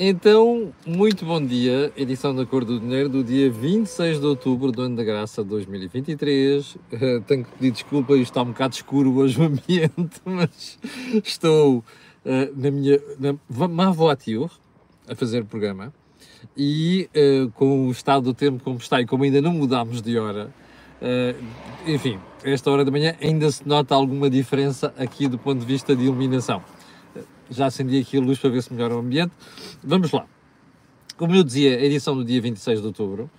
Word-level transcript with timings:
Então, 0.00 0.72
muito 0.86 1.24
bom 1.24 1.44
dia, 1.44 1.92
edição 1.96 2.32
da 2.32 2.46
Cor 2.46 2.64
do 2.64 2.78
Dinheiro 2.78 3.08
do 3.08 3.24
dia 3.24 3.50
26 3.50 4.20
de 4.20 4.26
outubro 4.26 4.70
do 4.70 4.82
ano 4.82 4.94
da 4.94 5.02
graça 5.02 5.42
de 5.42 5.48
2023. 5.48 6.76
Uh, 6.76 6.78
tenho 7.26 7.44
que 7.44 7.50
pedir 7.50 7.72
desculpa, 7.72 8.12
isto 8.12 8.30
está 8.30 8.42
um 8.42 8.52
bocado 8.52 8.74
escuro 8.76 9.12
hoje 9.16 9.40
o 9.40 9.42
ambiente, 9.42 10.20
mas 10.24 10.78
estou 11.24 11.78
uh, 11.78 11.84
na 12.54 12.70
minha 12.70 13.00
na 13.18 13.36
Mavoature 13.66 14.52
a 15.08 15.16
fazer 15.16 15.44
programa. 15.46 15.92
E 16.56 17.10
uh, 17.16 17.50
com 17.50 17.88
o 17.88 17.90
estado 17.90 18.22
do 18.22 18.34
tempo 18.34 18.62
como 18.62 18.76
está 18.76 19.00
e 19.00 19.06
como 19.06 19.24
ainda 19.24 19.42
não 19.42 19.52
mudámos 19.52 20.00
de 20.00 20.16
hora, 20.16 20.54
enfim, 21.86 22.20
esta 22.44 22.70
hora 22.70 22.84
da 22.84 22.90
manhã 22.90 23.16
ainda 23.20 23.50
se 23.50 23.66
nota 23.66 23.96
alguma 23.96 24.30
diferença 24.30 24.94
aqui 24.96 25.26
do 25.26 25.38
ponto 25.38 25.58
de 25.58 25.66
vista 25.66 25.94
de 25.94 26.04
iluminação 26.04 26.62
já 27.50 27.66
acendi 27.66 27.98
aqui 28.00 28.16
a 28.16 28.20
luz 28.20 28.38
para 28.38 28.50
ver 28.50 28.62
se 28.62 28.72
melhora 28.72 28.96
o 28.96 28.98
ambiente. 28.98 29.32
Vamos 29.82 30.10
lá. 30.12 30.26
Como 31.16 31.34
eu 31.34 31.42
dizia, 31.42 31.76
a 31.76 31.82
edição 31.82 32.16
do 32.16 32.24
dia 32.24 32.40
26 32.40 32.80
de 32.80 32.86
outubro. 32.86 33.30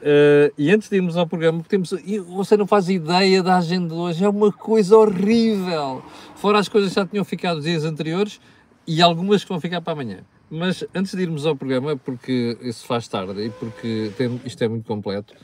Uh, 0.00 0.50
e 0.56 0.70
antes 0.70 0.88
de 0.88 0.96
irmos 0.96 1.16
ao 1.16 1.26
programa, 1.26 1.62
temos, 1.68 1.94
você 2.26 2.56
não 2.56 2.66
faz 2.66 2.88
ideia 2.88 3.42
da 3.42 3.58
agenda 3.58 3.94
de 3.94 4.00
hoje, 4.00 4.24
é 4.24 4.28
uma 4.28 4.50
coisa 4.50 4.96
horrível. 4.96 6.02
Fora 6.36 6.58
as 6.58 6.68
coisas 6.68 6.90
que 6.90 6.96
já 6.96 7.06
tinham 7.06 7.24
ficado 7.24 7.58
os 7.58 7.64
dias 7.64 7.84
anteriores 7.84 8.40
e 8.86 9.02
algumas 9.02 9.42
que 9.42 9.48
vão 9.50 9.60
ficar 9.60 9.82
para 9.82 9.92
amanhã. 9.92 10.20
Mas 10.50 10.84
antes 10.94 11.14
de 11.14 11.22
irmos 11.22 11.44
ao 11.44 11.54
programa, 11.54 11.96
porque 11.96 12.56
isso 12.62 12.86
faz 12.86 13.06
tarde 13.06 13.46
e 13.46 13.50
porque 13.50 14.10
tem, 14.16 14.40
isto 14.44 14.64
é 14.64 14.68
muito 14.68 14.86
completo, 14.86 15.34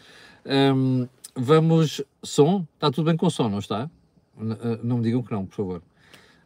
um, 0.44 1.02
ehm, 1.02 1.08
vamos. 1.36 2.02
Som? 2.22 2.66
Está 2.74 2.90
tudo 2.90 3.06
bem 3.06 3.16
com 3.16 3.26
o 3.26 3.30
som, 3.30 3.48
não 3.48 3.58
está? 3.58 3.88
N 4.38 4.52
eh, 4.54 4.80
não 4.82 4.96
me 4.96 5.02
digam 5.02 5.22
que 5.22 5.32
não, 5.32 5.46
por 5.46 5.54
favor. 5.54 5.82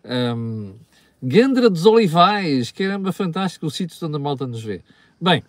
Um, 0.05 0.75
Gendra 1.23 1.69
dos 1.69 1.85
Olivais, 1.85 2.71
caramba, 2.71 3.13
fantástico 3.13 3.67
o 3.67 3.71
sítio 3.71 3.97
onde 4.07 4.17
a 4.17 4.19
malta 4.19 4.47
nos 4.47 4.63
vê. 4.63 4.81
Bem, 5.21 5.43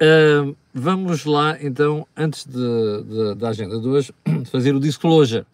uh, 0.00 0.56
vamos 0.72 1.26
lá 1.26 1.58
então, 1.62 2.06
antes 2.16 2.46
de, 2.46 3.02
de, 3.02 3.34
da 3.34 3.50
agenda 3.50 3.78
de 3.78 3.86
hoje, 3.86 4.14
fazer 4.50 4.74
o 4.74 4.80
disclosure. 4.80 5.44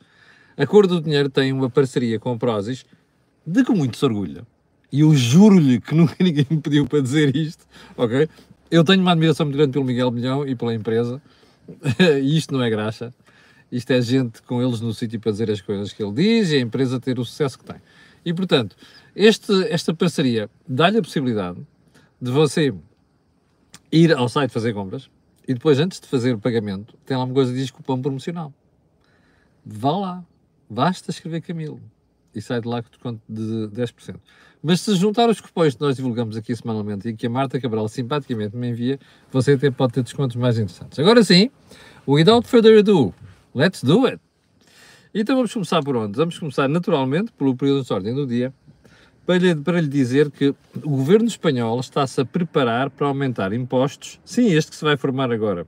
A 0.57 0.67
Cor 0.67 0.87
do 0.87 1.01
Dinheiro 1.01 1.29
tem 1.29 1.53
uma 1.53 1.69
parceria 1.69 2.21
com 2.21 2.31
a 2.33 2.37
Prozis, 2.37 2.87
de 3.45 3.65
que 3.65 3.73
muito 3.73 3.97
se 3.97 4.05
orgulha. 4.05 4.47
E 4.93 5.01
eu 5.01 5.13
juro-lhe 5.17 5.81
que 5.81 5.95
nunca 5.97 6.15
ninguém 6.21 6.47
me 6.49 6.61
pediu 6.61 6.87
para 6.87 7.01
dizer 7.01 7.35
isto, 7.35 7.67
ok? 7.97 8.29
Eu 8.71 8.85
tenho 8.85 9.03
uma 9.03 9.11
admiração 9.11 9.47
muito 9.47 9.57
grande 9.57 9.73
pelo 9.73 9.85
Miguel 9.85 10.13
Milhão 10.13 10.47
e 10.47 10.55
pela 10.55 10.73
empresa, 10.73 11.21
e 12.23 12.37
isto 12.37 12.55
não 12.55 12.63
é 12.63 12.71
graxa. 12.71 13.13
Isto 13.71 13.91
é 13.95 14.01
gente 14.01 14.43
com 14.43 14.63
eles 14.63 14.81
no 14.81 14.95
sítio 14.95 15.19
para 15.19 15.33
dizer 15.33 15.51
as 15.51 15.61
coisas 15.61 15.93
que 15.93 16.03
ele 16.03 16.13
diz 16.13 16.51
e 16.51 16.57
a 16.57 16.61
empresa 16.61 17.01
ter 17.01 17.19
o 17.19 17.25
sucesso 17.25 17.59
que 17.59 17.65
tem. 17.65 17.77
E, 18.25 18.33
portanto, 18.33 18.77
este, 19.15 19.53
esta 19.69 19.93
parceria 19.95 20.49
dá-lhe 20.67 20.99
a 20.99 21.03
possibilidade 21.03 21.61
de 22.21 22.31
você 22.31 22.73
ir 23.91 24.13
ao 24.15 24.29
site 24.29 24.51
fazer 24.51 24.73
compras 24.73 25.11
e 25.47 25.55
depois, 25.55 25.79
antes 25.79 26.01
de 26.01 26.07
fazer 26.07 26.35
o 26.35 26.39
pagamento, 26.39 26.97
tem 27.05 27.17
lá 27.17 27.25
uma 27.25 27.35
coisa 27.35 27.53
que 27.53 27.59
diz 27.59 27.71
cupom 27.71 28.01
promocional. 28.01 28.53
Vá 29.65 29.97
lá, 29.97 30.25
basta 30.71 31.11
escrever 31.11 31.41
Camilo 31.41 31.81
e 32.35 32.41
sai 32.41 32.61
de 32.61 32.69
lá 32.69 32.83
com 32.83 32.89
desconto 32.89 33.21
de 33.29 33.69
10%. 33.69 34.17
Mas 34.63 34.81
se 34.81 34.95
juntar 34.95 35.29
os 35.29 35.41
cupons 35.41 35.75
que 35.75 35.81
nós 35.81 35.97
divulgamos 35.97 36.37
aqui 36.37 36.55
semanalmente 36.55 37.09
e 37.09 37.17
que 37.17 37.27
a 37.27 37.31
Marta 37.31 37.61
Cabral 37.61 37.89
simpaticamente 37.89 38.57
me 38.57 38.71
envia, 38.71 38.99
você 39.31 39.53
até 39.53 39.71
pode 39.71 39.95
ter 39.95 40.03
descontos 40.03 40.37
mais 40.37 40.59
interessantes. 40.59 40.99
Agora 40.99 41.23
sim, 41.25 41.51
without 42.07 42.47
further 42.47 42.79
ado, 42.79 43.13
let's 43.55 43.83
do 43.83 44.07
it! 44.07 44.21
Então 45.15 45.37
vamos 45.37 45.53
começar 45.53 45.83
por 45.83 45.95
onde? 45.95 46.17
Vamos 46.17 46.39
começar 46.39 46.67
naturalmente 46.69 47.33
pelo 47.33 47.55
período 47.55 47.85
de 47.85 47.93
ordem 47.93 48.15
do 48.15 48.27
dia, 48.27 48.51
para 49.27 49.37
lhe, 49.37 49.55
para 49.55 49.79
lhe 49.79 49.87
dizer 49.87 50.31
que 50.31 50.55
o 50.83 50.89
governo 50.89 51.29
espanhol 51.29 51.79
está-se 51.79 52.19
a 52.23 52.25
preparar 52.25 52.89
para 52.89 53.07
aumentar 53.07 53.53
impostos, 53.53 54.19
sim, 54.25 54.51
este 54.55 54.71
que 54.71 54.77
se 54.77 54.85
vai 54.85 54.97
formar 54.97 55.31
agora, 55.31 55.65
uh, 55.65 55.67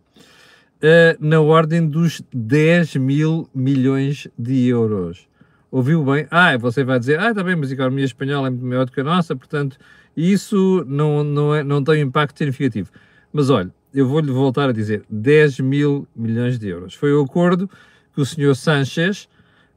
na 1.20 1.42
ordem 1.42 1.86
dos 1.86 2.22
10 2.32 2.96
mil 2.96 3.46
milhões 3.54 4.26
de 4.38 4.66
euros. 4.66 5.28
Ouviu 5.70 6.02
bem? 6.02 6.26
Ah, 6.30 6.56
você 6.56 6.82
vai 6.82 6.98
dizer, 6.98 7.20
ah, 7.20 7.28
está 7.28 7.44
bem, 7.44 7.54
mas 7.54 7.70
a 7.70 7.74
economia 7.74 8.04
espanhola 8.06 8.46
é 8.46 8.50
muito 8.50 8.64
maior 8.64 8.86
do 8.86 8.92
que 8.92 9.00
a 9.00 9.04
nossa, 9.04 9.36
portanto, 9.36 9.76
isso 10.16 10.86
não, 10.88 11.22
não, 11.22 11.54
é, 11.54 11.62
não 11.62 11.84
tem 11.84 12.02
um 12.02 12.08
impacto 12.08 12.38
significativo. 12.38 12.90
Mas 13.30 13.50
olha, 13.50 13.70
eu 13.92 14.08
vou-lhe 14.08 14.32
voltar 14.32 14.70
a 14.70 14.72
dizer, 14.72 15.02
10 15.10 15.60
mil 15.60 16.08
milhões 16.16 16.58
de 16.58 16.68
euros. 16.68 16.94
Foi 16.94 17.12
o 17.12 17.22
acordo 17.22 17.68
que 18.14 18.22
o 18.22 18.24
senhor 18.24 18.54
Sanchez 18.54 19.28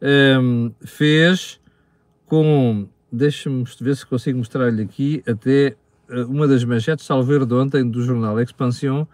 um, 0.01 0.71
fez 0.81 1.59
com. 2.25 2.87
Deixa-me 3.11 3.63
ver 3.79 3.95
se 3.95 4.05
consigo 4.05 4.37
mostrar-lhe 4.37 4.83
aqui 4.83 5.23
até 5.25 5.75
uh, 6.09 6.25
uma 6.29 6.47
das 6.47 6.63
manchetes, 6.63 7.05
salver 7.05 7.45
de 7.45 7.53
ontem, 7.53 7.89
do 7.89 8.01
jornal 8.01 8.39
Expansión, 8.39 9.05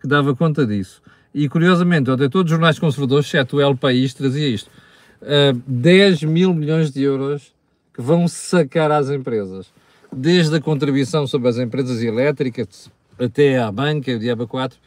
que 0.00 0.08
dava 0.08 0.34
conta 0.34 0.66
disso. 0.66 1.02
E 1.34 1.48
curiosamente, 1.48 2.10
ontem 2.10 2.28
todos 2.28 2.50
os 2.50 2.56
jornais 2.56 2.78
conservadores, 2.78 3.26
exceto 3.26 3.56
o 3.56 3.60
El 3.60 3.76
País, 3.76 4.14
trazia 4.14 4.48
isto. 4.48 4.70
Uh, 5.20 5.60
10 5.66 6.22
mil 6.24 6.54
milhões 6.54 6.90
de 6.90 7.02
euros 7.02 7.54
que 7.92 8.00
vão 8.00 8.26
sacar 8.26 8.90
às 8.90 9.10
empresas. 9.10 9.72
Desde 10.12 10.56
a 10.56 10.60
contribuição 10.60 11.26
sobre 11.26 11.48
as 11.48 11.58
empresas 11.58 12.02
elétricas 12.02 12.90
até 13.18 13.58
à 13.58 13.70
banca, 13.70 14.12
o 14.12 14.18
Diaba 14.18 14.46
4. 14.46 14.78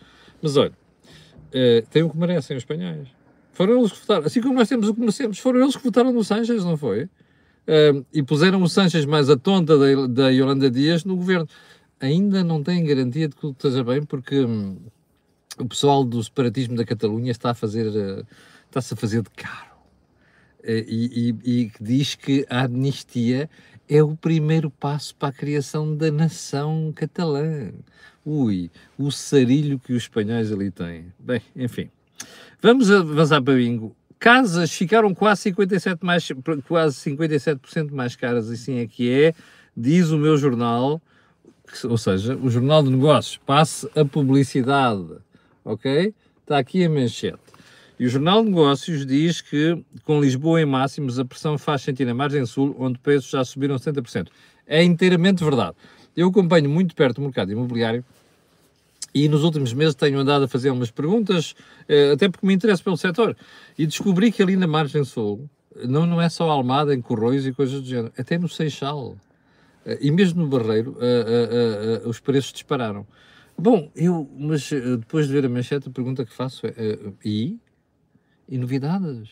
Mas 0.42 0.58
olha, 0.58 0.72
uh, 0.72 1.88
tem 1.92 2.02
o 2.02 2.10
que 2.10 2.18
merecem 2.18 2.58
os 2.58 2.64
espanhóis. 2.64 3.17
Foram 3.58 3.80
eles 3.80 3.92
que 3.92 4.02
votaram. 4.02 4.24
Assim 4.24 4.40
como 4.40 4.54
nós 4.54 4.70
temos 4.70 4.88
o 4.88 4.94
que 4.94 5.00
merecemos, 5.00 5.40
foram 5.40 5.62
eles 5.62 5.76
que 5.76 5.84
votaram 5.84 6.14
no 6.14 6.24
Sanches, 6.24 6.64
não 6.64 6.78
foi? 6.78 7.06
Uh, 7.06 8.06
e 8.14 8.22
puseram 8.22 8.62
o 8.62 8.70
Sanches 8.70 9.04
mais 9.04 9.32
a 9.32 9.36
tonta 9.36 9.76
da, 9.76 10.06
da 10.06 10.30
Yolanda 10.30 10.70
Dias 10.70 11.04
no 11.04 11.16
governo. 11.16 11.50
Ainda 12.00 12.44
não 12.44 12.62
têm 12.62 12.86
garantia 12.86 13.28
de 13.28 13.34
que 13.34 13.42
tudo 13.42 13.54
esteja 13.54 13.84
bem, 13.84 14.04
porque 14.04 14.42
hum, 14.42 14.78
o 15.58 15.66
pessoal 15.66 16.06
do 16.06 16.24
separatismo 16.24 16.76
da 16.76 16.86
Catalunha 16.86 17.32
está 17.32 17.50
a 17.50 17.54
fazer, 17.56 17.88
uh, 17.88 18.24
está-se 18.68 18.94
a 18.94 18.98
fazer 18.98 19.24
de 19.24 19.32
caro. 19.32 19.76
Uh, 20.60 20.86
e, 20.88 21.34
e, 21.44 21.62
e 21.64 21.72
diz 21.82 22.14
que 22.14 22.46
a 22.52 22.66
amnistia 22.66 23.50
é 23.90 24.04
o 24.04 24.16
primeiro 24.16 24.70
passo 24.70 25.16
para 25.16 25.30
a 25.30 25.34
criação 25.34 25.98
da 25.98 26.12
nação 26.12 26.94
catalã. 26.96 27.72
Ui, 28.24 28.70
o 29.00 29.10
sarilho 29.10 29.80
que 29.80 29.94
os 29.94 30.04
espanhóis 30.04 30.52
ali 30.52 30.70
têm. 30.70 31.12
Bem, 31.18 31.42
enfim. 31.56 31.90
Vamos 32.62 32.92
avançar 32.92 33.42
para 33.42 33.56
bingo. 33.56 33.96
Casas 34.20 34.72
ficaram 34.72 35.14
quase 35.14 35.52
57%, 35.52 36.00
mais, 36.02 36.28
quase 36.68 36.96
57 36.96 37.94
mais 37.94 38.16
caras, 38.16 38.50
assim 38.50 38.80
é 38.80 38.88
que 38.88 39.12
é, 39.12 39.34
diz 39.76 40.10
o 40.10 40.18
meu 40.18 40.38
jornal, 40.38 41.00
ou 41.84 41.98
seja, 41.98 42.36
o 42.36 42.50
Jornal 42.50 42.82
de 42.82 42.90
Negócios, 42.90 43.38
passe 43.38 43.88
a 43.96 44.04
publicidade, 44.04 45.06
ok? 45.64 46.14
Está 46.42 46.58
aqui 46.58 46.84
a 46.84 46.90
manchete. 46.90 47.38
E 48.00 48.06
o 48.06 48.10
Jornal 48.10 48.44
de 48.44 48.50
Negócios 48.50 49.06
diz 49.06 49.42
que 49.42 49.84
com 50.04 50.22
Lisboa 50.22 50.62
em 50.62 50.66
máximos 50.66 51.20
a 51.20 51.26
pressão 51.26 51.58
faz 51.58 51.82
sentir 51.82 52.06
na 52.06 52.14
margem 52.14 52.46
sul, 52.46 52.76
onde 52.80 52.98
preços 53.00 53.30
já 53.30 53.44
subiram 53.44 53.76
70%. 53.76 54.28
É 54.66 54.84
inteiramente 54.84 55.44
verdade. 55.44 55.76
Eu 56.16 56.30
acompanho 56.30 56.70
muito 56.70 56.96
perto 56.96 57.20
o 57.20 57.22
mercado 57.22 57.52
imobiliário 57.52 58.04
e 59.14 59.28
nos 59.28 59.44
últimos 59.44 59.74
meses 59.74 59.96
tenho 59.96 60.20
andado 60.20 60.46
a 60.46 60.48
fazer 60.48 60.70
umas 60.70 60.92
perguntas, 60.92 61.56
eh, 61.88 62.12
até 62.12 62.30
porque 62.30 62.46
me 62.46 62.54
interesso 62.54 62.84
pelo 62.84 62.98
setor, 62.98 63.36
e 63.78 63.86
descobri 63.86 64.32
que 64.32 64.42
ali 64.42 64.56
na 64.56 64.68
margem 64.68 65.04
sul, 65.04 65.50
não, 65.86 66.06
não 66.06 66.22
é 66.22 66.30
só 66.30 66.50
Almada, 66.50 66.94
em 66.94 67.02
Corroios 67.02 67.46
e 67.46 67.54
coisas 67.54 67.82
do 67.82 67.88
género, 67.88 68.14
até 68.18 68.38
no 68.38 68.50
Seixal, 68.50 69.18
eh, 69.86 69.98
e 70.02 70.12
mesmo 70.12 70.44
no 70.44 70.50
Barreiro, 70.50 70.92
uh, 70.92 72.04
uh, 72.04 72.06
uh, 72.06 72.10
os 72.10 72.20
preços 72.20 72.52
dispararam. 72.52 73.08
Bom, 73.58 73.90
eu, 73.96 74.30
mas 74.38 74.70
depois 74.70 75.28
de 75.28 75.34
ver 75.34 75.46
a 75.46 75.50
manchete, 75.50 75.90
a 75.90 75.92
pergunta 75.92 76.24
que 76.24 76.32
faço 76.32 76.68
é, 76.68 76.74
e? 77.26 77.58
E 78.48 78.56
novidades? 78.56 79.30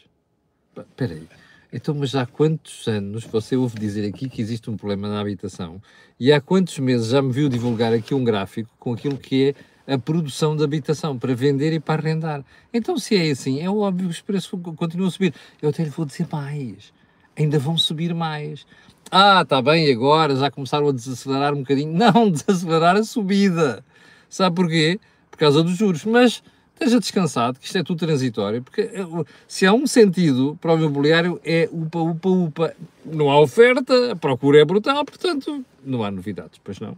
Espera 0.75 1.13
aí. 1.13 1.27
Então, 1.71 1.93
mas 1.93 2.15
há 2.15 2.25
quantos 2.25 2.87
anos 2.87 3.25
você 3.25 3.55
ouve 3.55 3.77
dizer 3.77 4.07
aqui 4.07 4.29
que 4.29 4.41
existe 4.41 4.69
um 4.69 4.77
problema 4.77 5.09
na 5.09 5.19
habitação? 5.19 5.81
E 6.17 6.31
há 6.31 6.39
quantos 6.39 6.79
meses 6.79 7.07
já 7.07 7.21
me 7.21 7.31
viu 7.31 7.49
divulgar 7.49 7.93
aqui 7.93 8.15
um 8.15 8.23
gráfico 8.23 8.69
com 8.79 8.93
aquilo 8.93 9.17
que 9.17 9.49
é 9.49 9.55
a 9.87 9.97
produção 9.97 10.55
de 10.55 10.63
habitação 10.63 11.17
para 11.17 11.33
vender 11.35 11.73
e 11.73 11.79
para 11.79 12.01
arrendar. 12.01 12.43
Então, 12.73 12.97
se 12.97 13.15
é 13.15 13.29
assim, 13.31 13.61
é 13.61 13.69
óbvio 13.69 14.07
que 14.07 14.13
os 14.13 14.21
preços 14.21 14.59
continuam 14.75 15.07
a 15.07 15.11
subir. 15.11 15.33
Eu 15.61 15.69
até 15.69 15.83
lhe 15.83 15.89
vou 15.89 16.05
dizer 16.05 16.27
mais. 16.31 16.93
Ainda 17.37 17.59
vão 17.59 17.77
subir 17.77 18.13
mais. 18.13 18.65
Ah, 19.11 19.41
está 19.43 19.61
bem, 19.61 19.91
agora 19.91 20.35
já 20.35 20.49
começaram 20.49 20.89
a 20.89 20.91
desacelerar 20.91 21.53
um 21.53 21.59
bocadinho. 21.59 21.93
Não, 21.97 22.29
desacelerar 22.31 22.95
a 22.95 23.03
subida. 23.03 23.83
Sabe 24.29 24.55
porquê? 24.55 24.99
Por 25.29 25.37
causa 25.37 25.61
dos 25.61 25.77
juros. 25.77 26.03
Mas 26.05 26.41
esteja 26.73 26.99
descansado, 26.99 27.59
que 27.59 27.65
isto 27.65 27.77
é 27.77 27.83
tudo 27.83 27.99
transitório, 27.99 28.61
porque 28.61 28.81
eh, 28.81 29.05
se 29.47 29.65
há 29.65 29.73
um 29.73 29.87
sentido 29.87 30.57
para 30.59 30.73
o 30.73 30.77
imobiliário 30.77 31.39
é 31.43 31.69
upa, 31.71 31.99
upa, 31.99 32.29
upa. 32.29 32.75
Não 33.05 33.29
há 33.31 33.39
oferta, 33.39 34.11
a 34.11 34.15
procura 34.15 34.59
é 34.59 34.65
brutal, 34.65 35.05
portanto, 35.05 35.63
não 35.83 36.03
há 36.03 36.11
novidades, 36.11 36.59
pois 36.63 36.79
não. 36.79 36.95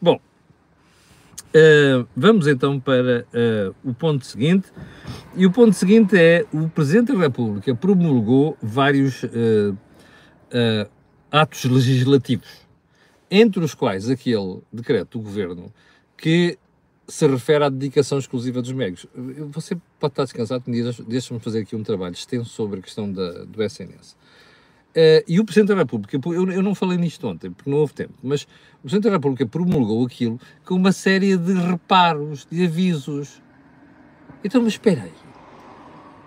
Bom, 0.00 0.18
Uh, 1.48 2.06
vamos 2.14 2.46
então 2.46 2.78
para 2.78 3.26
uh, 3.32 3.74
o 3.82 3.94
ponto 3.94 4.24
seguinte. 4.26 4.70
E 5.34 5.46
o 5.46 5.50
ponto 5.50 5.72
seguinte 5.72 6.16
é: 6.16 6.44
o 6.52 6.68
Presidente 6.68 7.12
da 7.12 7.18
República 7.18 7.74
promulgou 7.74 8.56
vários 8.62 9.22
uh, 9.22 9.76
atos 11.30 11.64
legislativos. 11.64 12.68
entre 13.30 13.62
os 13.62 13.74
quais 13.74 14.08
aquele 14.08 14.60
decreto 14.72 15.18
do 15.18 15.24
governo 15.24 15.72
que 16.16 16.58
se 17.06 17.26
refere 17.26 17.64
à 17.64 17.68
dedicação 17.68 18.18
exclusiva 18.18 18.60
dos 18.60 18.72
médicos. 18.72 19.06
Você 19.50 19.76
pode 19.98 20.12
estar 20.12 20.24
descansado, 20.24 20.64
deixa-me 21.06 21.40
fazer 21.40 21.60
aqui 21.60 21.74
um 21.74 21.82
trabalho 21.82 22.12
extenso 22.12 22.50
sobre 22.50 22.80
a 22.80 22.82
questão 22.82 23.10
da, 23.10 23.44
do 23.44 23.62
SNS. 23.62 24.14
Uh, 24.96 25.22
e 25.28 25.38
o 25.38 25.44
Presidente 25.44 25.68
da 25.68 25.74
República, 25.76 26.18
eu, 26.24 26.50
eu, 26.50 26.62
não 26.62 26.74
falei 26.74 26.96
nisto 26.96 27.26
ontem, 27.28 27.50
porque 27.50 27.70
não 27.70 27.76
houve 27.76 27.92
tempo, 27.92 28.14
mas 28.22 28.42
o 28.42 28.82
Presidente 28.82 29.04
da 29.04 29.10
República 29.10 29.46
promulgou 29.46 30.04
aquilo 30.04 30.40
com 30.64 30.74
uma 30.74 30.92
série 30.92 31.36
de 31.36 31.52
reparos, 31.52 32.46
de 32.50 32.64
avisos. 32.64 33.42
Então, 34.42 34.62
mas 34.62 34.72
espera 34.72 35.02
aí. 35.02 35.12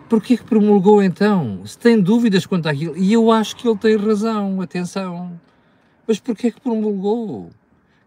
Porquê 0.08 0.38
que 0.38 0.44
promulgou 0.44 1.02
então? 1.02 1.66
Se 1.66 1.78
tem 1.78 2.00
dúvidas 2.00 2.46
quanto 2.46 2.70
àquilo, 2.70 2.96
e 2.96 3.12
eu 3.12 3.32
acho 3.32 3.56
que 3.56 3.68
ele 3.68 3.78
tem 3.78 3.98
razão, 3.98 4.62
atenção. 4.62 5.40
Mas 6.08 6.20
porquê 6.20 6.52
que 6.52 6.62
promulgou? 6.62 7.50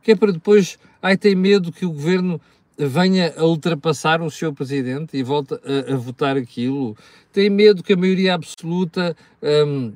Que 0.02 0.12
é 0.12 0.16
para 0.16 0.30
depois, 0.30 0.78
ai, 1.02 1.16
tem 1.16 1.34
medo 1.34 1.72
que 1.72 1.84
o 1.84 1.90
Governo 1.90 2.40
venha 2.78 3.34
a 3.36 3.44
ultrapassar 3.44 4.22
o 4.22 4.30
seu 4.30 4.52
Presidente 4.52 5.16
e 5.16 5.22
volte 5.22 5.54
a, 5.54 5.94
a 5.94 5.96
votar 5.96 6.36
aquilo? 6.36 6.96
Tem 7.32 7.50
medo 7.50 7.82
que 7.82 7.92
a 7.92 7.96
maioria 7.96 8.34
absoluta... 8.34 9.16
Um, 9.42 9.92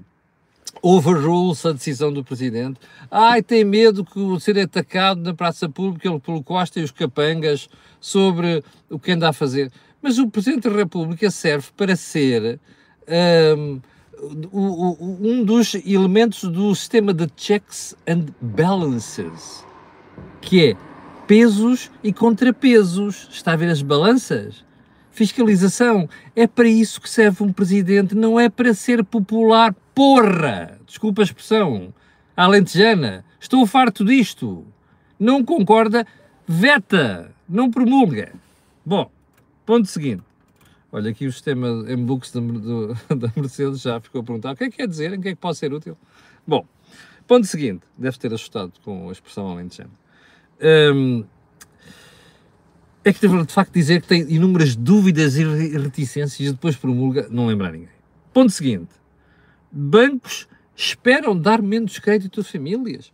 overrules 0.82 1.64
a 1.64 1.72
decisão 1.72 2.12
do 2.12 2.24
Presidente. 2.24 2.78
Ai, 3.10 3.42
tem 3.42 3.64
medo 3.64 4.04
que 4.04 4.40
ser 4.40 4.58
atacado 4.58 5.20
na 5.22 5.34
praça 5.34 5.68
pública 5.68 6.18
pelo 6.20 6.42
Costa 6.42 6.80
e 6.80 6.82
os 6.82 6.90
capangas 6.90 7.68
sobre 8.00 8.62
o 8.90 8.98
que 8.98 9.12
anda 9.12 9.28
a 9.28 9.32
fazer. 9.32 9.70
Mas 10.00 10.18
o 10.18 10.28
Presidente 10.28 10.68
da 10.68 10.76
República 10.76 11.30
serve 11.30 11.68
para 11.76 11.96
ser 11.96 12.60
um, 14.52 15.18
um 15.20 15.44
dos 15.44 15.74
elementos 15.74 16.44
do 16.44 16.74
sistema 16.74 17.12
de 17.12 17.28
checks 17.36 17.94
and 18.06 18.26
balances, 18.40 19.64
que 20.40 20.70
é 20.70 20.76
pesos 21.26 21.90
e 22.02 22.12
contrapesos. 22.12 23.28
Está 23.30 23.52
a 23.52 23.56
ver 23.56 23.70
as 23.70 23.82
balanças? 23.82 24.64
Fiscalização. 25.10 26.08
É 26.34 26.46
para 26.46 26.68
isso 26.68 27.00
que 27.00 27.10
serve 27.10 27.42
um 27.42 27.52
presidente, 27.52 28.14
não 28.14 28.38
é 28.38 28.48
para 28.48 28.72
ser 28.74 29.04
popular. 29.04 29.74
Porra! 29.98 30.78
Desculpa 30.86 31.22
a 31.22 31.24
expressão. 31.24 31.92
Alentejana. 32.36 33.24
Estou 33.40 33.66
farto 33.66 34.04
disto. 34.04 34.64
Não 35.18 35.44
concorda? 35.44 36.06
Veta. 36.46 37.34
Não 37.48 37.68
promulga. 37.68 38.32
Bom, 38.86 39.10
ponto 39.66 39.88
seguinte. 39.88 40.22
Olha, 40.92 41.10
aqui 41.10 41.26
o 41.26 41.32
sistema 41.32 41.66
M-Books 41.88 42.30
da 42.30 42.40
Mercedes 43.34 43.80
já 43.80 44.00
ficou 44.00 44.20
a 44.20 44.24
perguntar 44.24 44.52
o 44.52 44.56
que 44.56 44.62
é 44.62 44.70
que 44.70 44.76
quer 44.76 44.86
dizer, 44.86 45.14
em 45.14 45.20
que 45.20 45.30
é 45.30 45.32
que 45.32 45.40
pode 45.40 45.58
ser 45.58 45.74
útil. 45.74 45.98
Bom, 46.46 46.64
ponto 47.26 47.48
seguinte. 47.48 47.82
Deve 47.98 48.16
ter 48.18 48.32
assustado 48.32 48.74
com 48.84 49.08
a 49.08 49.12
expressão 49.12 49.50
alentejana. 49.50 49.90
Um, 50.94 51.24
é 53.04 53.12
que 53.12 53.18
teve 53.18 53.44
de 53.44 53.52
facto 53.52 53.72
dizer 53.72 54.00
que 54.00 54.06
tem 54.06 54.32
inúmeras 54.32 54.76
dúvidas 54.76 55.36
e 55.36 55.42
reticências 55.76 56.50
e 56.50 56.52
depois 56.52 56.76
promulga, 56.76 57.26
não 57.28 57.48
lembrar 57.48 57.72
ninguém. 57.72 57.88
Ponto 58.32 58.52
seguinte: 58.52 58.98
bancos 59.70 60.48
esperam 60.74 61.38
dar 61.38 61.60
menos 61.60 61.98
crédito 61.98 62.40
a 62.40 62.44
famílias. 62.44 63.12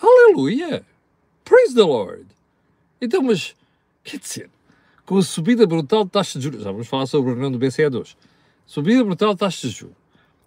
Aleluia! 0.00 0.84
Praise 1.44 1.74
the 1.74 1.82
Lord! 1.82 2.26
Então, 3.00 3.22
mas, 3.22 3.54
quer 4.02 4.18
dizer, 4.18 4.50
com 5.06 5.16
a 5.16 5.22
subida 5.22 5.66
brutal 5.66 6.04
de 6.04 6.10
taxa 6.10 6.38
de 6.38 6.44
juros, 6.44 6.62
já 6.62 6.70
vamos 6.70 6.88
falar 6.88 7.06
sobre 7.06 7.30
o 7.30 7.34
reunião 7.34 7.52
do 7.52 7.58
BCE2, 7.58 8.16
subida 8.66 9.04
brutal 9.04 9.32
de 9.32 9.40
taxa 9.40 9.68
de 9.68 9.74
juros, 9.74 9.96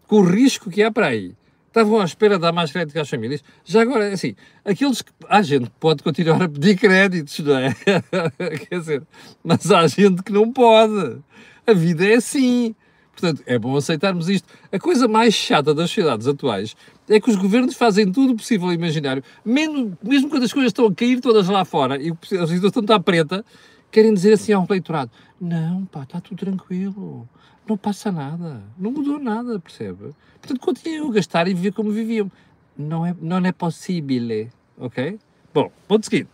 com 0.07 0.17
o 0.17 0.23
risco 0.23 0.69
que 0.69 0.83
há 0.83 0.91
para 0.91 1.07
aí, 1.07 1.33
estavam 1.71 1.99
à 1.99 2.05
espera 2.05 2.35
de 2.35 2.41
dar 2.41 2.51
mais 2.51 2.71
crédito 2.71 2.99
às 2.99 3.09
famílias. 3.09 3.43
Já 3.63 3.81
agora, 3.81 4.09
é 4.09 4.13
assim, 4.13 4.35
aqueles 4.63 5.01
que. 5.01 5.11
Há 5.27 5.41
gente 5.41 5.65
que 5.65 5.75
pode 5.79 6.03
continuar 6.03 6.43
a 6.43 6.49
pedir 6.49 6.77
créditos, 6.77 7.39
não 7.39 7.57
é? 7.57 7.73
Quer 8.69 8.79
dizer, 8.79 9.03
mas 9.43 9.71
há 9.71 9.87
gente 9.87 10.21
que 10.21 10.31
não 10.31 10.51
pode. 10.51 11.19
A 11.65 11.73
vida 11.73 12.05
é 12.05 12.15
assim. 12.15 12.75
Portanto, 13.11 13.43
é 13.45 13.59
bom 13.59 13.75
aceitarmos 13.75 14.29
isto. 14.29 14.47
A 14.71 14.79
coisa 14.79 15.07
mais 15.07 15.33
chata 15.33 15.73
das 15.73 15.89
sociedades 15.89 16.27
atuais 16.27 16.75
é 17.09 17.19
que 17.19 17.29
os 17.29 17.35
governos 17.35 17.75
fazem 17.75 18.11
tudo 18.11 18.35
possível 18.35 18.71
e 18.71 18.75
imaginário, 18.75 19.23
mesmo, 19.43 19.97
mesmo 20.01 20.29
quando 20.29 20.43
as 20.43 20.53
coisas 20.53 20.69
estão 20.69 20.87
a 20.87 20.93
cair 20.93 21.19
todas 21.19 21.47
lá 21.47 21.65
fora 21.65 22.01
e 22.01 22.11
a 22.11 22.47
situação 22.47 22.81
está 22.81 22.99
preta, 22.99 23.45
querem 23.91 24.13
dizer 24.13 24.33
assim 24.33 24.53
ao 24.53 24.65
eleitorado: 24.65 25.11
não, 25.39 25.85
pá, 25.85 26.03
está 26.03 26.21
tudo 26.21 26.39
tranquilo 26.39 27.27
não 27.67 27.77
passa 27.77 28.11
nada, 28.11 28.61
não 28.77 28.91
mudou 28.91 29.19
nada, 29.19 29.59
percebe? 29.59 30.13
Portanto, 30.39 30.59
continuam 30.59 31.09
a 31.09 31.13
gastar 31.13 31.47
e 31.47 31.53
viver 31.53 31.71
como 31.71 31.91
viviam. 31.91 32.31
Não 32.77 33.05
é, 33.05 33.15
não 33.21 33.37
é 33.37 33.51
possível, 33.51 34.49
ok? 34.77 35.19
Bom, 35.53 35.71
ponto 35.87 36.05
seguinte. 36.05 36.29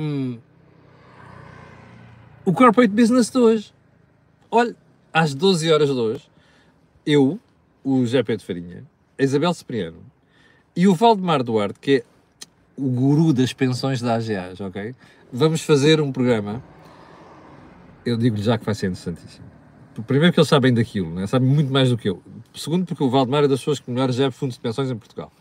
Um, 0.00 0.38
o 2.44 2.52
Corporate 2.52 2.92
Business 2.92 3.30
de 3.30 3.38
hoje. 3.38 3.75
Olha, 4.50 4.74
às 5.12 5.34
12 5.34 5.72
horas 5.72 5.88
de 5.88 5.94
hoje, 5.94 6.30
eu, 7.04 7.38
o 7.84 8.00
José 8.00 8.22
Pedro 8.22 8.44
Farinha, 8.44 8.84
a 9.18 9.22
Isabel 9.22 9.52
Cipriano 9.54 9.98
e 10.74 10.86
o 10.86 10.94
Valdemar 10.94 11.42
Duarte, 11.42 11.78
que 11.80 11.96
é 11.96 12.04
o 12.76 12.88
guru 12.90 13.32
das 13.32 13.52
pensões 13.52 14.00
da 14.00 14.14
AGAs, 14.14 14.60
ok? 14.60 14.94
Vamos 15.32 15.62
fazer 15.62 16.00
um 16.00 16.12
programa 16.12 16.62
eu 18.06 18.16
digo-lhe 18.16 18.42
já 18.42 18.56
que 18.56 18.64
vai 18.64 18.74
ser 18.74 18.86
interessantíssimo. 18.86 19.44
Primeiro 20.06 20.32
que 20.32 20.38
eles 20.38 20.48
sabem 20.48 20.72
daquilo, 20.72 21.12
né? 21.12 21.26
sabem 21.26 21.48
muito 21.48 21.72
mais 21.72 21.90
do 21.90 21.98
que 21.98 22.08
eu. 22.08 22.22
Segundo 22.54 22.86
porque 22.86 23.02
o 23.02 23.10
Valdemar 23.10 23.44
é 23.44 23.48
das 23.48 23.58
pessoas 23.58 23.80
que 23.80 23.90
melhor 23.90 24.12
gera 24.12 24.30
fundos 24.30 24.54
de 24.54 24.60
pensões 24.60 24.90
em 24.90 24.96
Portugal. 24.96 25.32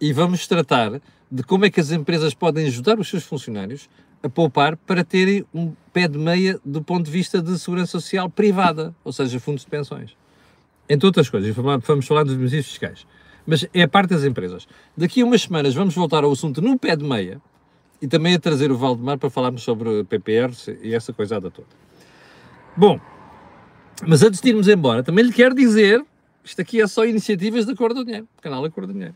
E 0.00 0.12
vamos 0.12 0.46
tratar 0.46 1.00
de 1.30 1.42
como 1.42 1.64
é 1.64 1.70
que 1.70 1.80
as 1.80 1.90
empresas 1.90 2.34
podem 2.34 2.66
ajudar 2.66 2.98
os 2.98 3.08
seus 3.08 3.24
funcionários 3.24 3.88
a 4.22 4.28
poupar 4.28 4.76
para 4.76 5.04
terem 5.04 5.44
um 5.54 5.72
pé 5.92 6.08
de 6.08 6.18
meia 6.18 6.60
do 6.64 6.82
ponto 6.82 7.04
de 7.04 7.10
vista 7.10 7.40
de 7.40 7.58
segurança 7.58 7.92
social 7.92 8.28
privada, 8.28 8.94
ou 9.04 9.12
seja, 9.12 9.38
fundos 9.38 9.64
de 9.64 9.70
pensões. 9.70 10.16
Entre 10.88 11.06
outras 11.06 11.28
coisas, 11.28 11.54
vamos 11.54 12.06
falar 12.06 12.24
dos 12.24 12.34
benefícios 12.34 12.68
fiscais. 12.68 13.06
Mas 13.46 13.66
é 13.72 13.82
a 13.82 13.88
parte 13.88 14.10
das 14.10 14.24
empresas. 14.24 14.66
Daqui 14.96 15.22
a 15.22 15.24
umas 15.24 15.42
semanas 15.42 15.74
vamos 15.74 15.94
voltar 15.94 16.24
ao 16.24 16.32
assunto 16.32 16.60
no 16.60 16.78
pé 16.78 16.96
de 16.96 17.04
meia, 17.04 17.40
e 18.00 18.06
também 18.06 18.34
a 18.34 18.38
trazer 18.38 18.70
o 18.70 18.76
Valdemar 18.76 19.18
para 19.18 19.28
falarmos 19.28 19.62
sobre 19.62 20.04
PPRs 20.04 20.68
e 20.82 20.94
essa 20.94 21.12
coisada 21.12 21.50
toda. 21.50 21.68
Bom, 22.76 23.00
mas 24.06 24.22
antes 24.22 24.40
de 24.40 24.48
irmos 24.48 24.68
embora, 24.68 25.02
também 25.02 25.24
lhe 25.24 25.32
quero 25.32 25.54
dizer, 25.54 26.04
isto 26.44 26.60
aqui 26.62 26.80
é 26.80 26.86
só 26.86 27.04
iniciativas 27.04 27.66
da 27.66 27.74
Cor 27.74 27.92
do 27.92 28.04
Dinheiro, 28.04 28.28
canal 28.40 28.62
da 28.62 28.70
Cor 28.70 28.86
do 28.86 28.92
Dinheiro, 28.92 29.14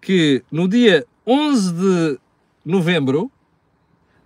que 0.00 0.42
no 0.50 0.66
dia 0.66 1.06
11 1.26 1.72
de 1.72 2.18
novembro, 2.64 3.30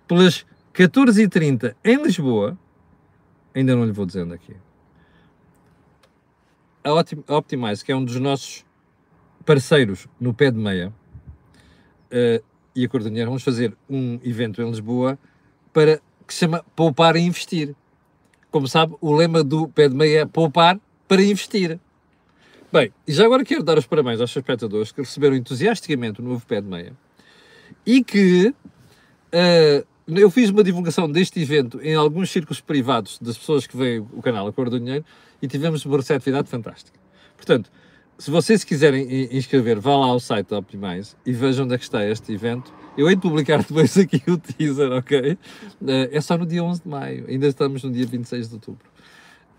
pelas 0.06 0.44
14h30 0.74 1.74
em 1.84 2.02
Lisboa, 2.02 2.58
ainda 3.54 3.74
não 3.74 3.84
lhe 3.84 3.92
vou 3.92 4.04
dizendo 4.06 4.34
aqui, 4.34 4.54
a 6.82 7.36
Optimize, 7.36 7.84
que 7.84 7.92
é 7.92 7.96
um 7.96 8.04
dos 8.04 8.16
nossos 8.16 8.64
parceiros 9.46 10.06
no 10.20 10.34
pé 10.34 10.50
de 10.50 10.58
meia, 10.58 10.92
uh, 12.12 12.44
e 12.74 12.84
a 12.84 12.88
Cor 12.88 13.02
do 13.02 13.08
Dinheiro 13.08 13.30
vamos 13.30 13.42
fazer 13.42 13.74
um 13.88 14.18
evento 14.22 14.60
em 14.60 14.68
Lisboa 14.68 15.18
para 15.72 16.00
que 16.26 16.34
se 16.34 16.40
chama 16.40 16.64
Poupar 16.74 17.16
e 17.16 17.20
Investir. 17.20 17.74
Como 18.50 18.68
sabe, 18.68 18.96
o 19.00 19.14
lema 19.14 19.42
do 19.42 19.68
pé 19.68 19.88
de 19.88 19.94
meia 19.94 20.20
é 20.20 20.26
poupar 20.26 20.78
para 21.08 21.22
investir. 21.22 21.78
Bem, 22.72 22.92
e 23.06 23.12
já 23.12 23.24
agora 23.24 23.44
quero 23.44 23.62
dar 23.62 23.78
os 23.78 23.86
parabéns 23.86 24.20
aos 24.20 24.34
espectadores 24.34 24.90
que 24.90 25.00
receberam 25.00 25.36
entusiasticamente 25.36 26.20
o 26.20 26.24
novo 26.24 26.44
pé 26.46 26.60
de 26.60 26.68
meia 26.68 26.92
e 27.86 28.02
que 28.02 28.48
uh, 28.48 29.86
eu 30.06 30.30
fiz 30.30 30.50
uma 30.50 30.62
divulgação 30.62 31.10
deste 31.10 31.40
evento 31.40 31.80
em 31.82 31.94
alguns 31.94 32.30
círculos 32.30 32.60
privados 32.60 33.18
das 33.18 33.38
pessoas 33.38 33.66
que 33.66 33.76
veem 33.76 34.00
o 34.12 34.20
canal 34.20 34.46
A 34.46 34.52
Cor 34.52 34.68
do 34.68 34.78
Dinheiro 34.78 35.04
e 35.40 35.48
tivemos 35.48 35.84
uma 35.84 35.96
receptividade 35.96 36.48
fantástica. 36.48 36.98
Portanto, 37.36 37.70
se 38.18 38.30
vocês 38.30 38.62
quiserem 38.62 39.28
inscrever, 39.36 39.80
vá 39.80 39.96
lá 39.96 40.06
ao 40.06 40.20
site 40.20 40.48
da 40.48 40.58
Optimize 40.58 41.16
e 41.24 41.32
vejam 41.32 41.64
onde 41.64 41.74
é 41.74 41.78
que 41.78 41.84
está 41.84 42.04
este 42.04 42.32
evento. 42.32 42.72
Eu 42.96 43.08
hei 43.08 43.16
de 43.16 43.22
publicar 43.22 43.58
depois 43.64 43.96
aqui 43.96 44.22
o 44.30 44.36
teaser, 44.36 44.92
ok? 44.92 45.38
Eh, 45.86 46.10
é 46.12 46.20
só 46.20 46.36
no 46.36 46.46
dia 46.46 46.62
11 46.62 46.82
de 46.82 46.88
maio, 46.88 47.24
ainda 47.26 47.46
estamos 47.46 47.82
no 47.82 47.90
dia 47.90 48.06
26 48.06 48.48
de 48.48 48.54
outubro. 48.54 48.86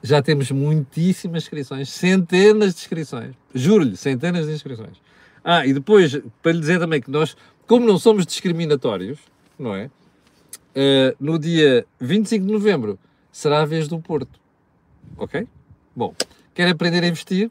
Já 0.02 0.22
temos 0.22 0.52
muitíssimas 0.52 1.44
inscrições, 1.44 1.90
centenas 1.90 2.76
de 2.76 2.82
inscrições. 2.82 3.36
Juro-lhe, 3.54 3.98
centenas 3.98 4.46
de 4.46 4.54
inscrições. 4.54 5.02
Ah, 5.44 5.66
e 5.66 5.74
depois, 5.74 6.22
para 6.42 6.52
lhe 6.52 6.60
dizer 6.60 6.80
também 6.80 7.02
que 7.02 7.10
nós, 7.10 7.36
como 7.68 7.86
não 7.86 7.98
somos 7.98 8.26
discriminatórios, 8.26 9.20
não 9.58 9.74
é? 9.74 9.90
Uh, 10.76 11.16
no 11.20 11.40
dia 11.40 11.86
25 12.02 12.46
de 12.46 12.52
novembro 12.52 13.00
será 13.32 13.62
a 13.62 13.66
vez 13.66 13.88
do 13.88 13.98
Porto. 14.00 14.40
Ok? 15.18 15.48
Bom, 15.96 16.14
quer 16.54 16.68
aprender 16.68 17.02
a 17.04 17.08
investir? 17.08 17.50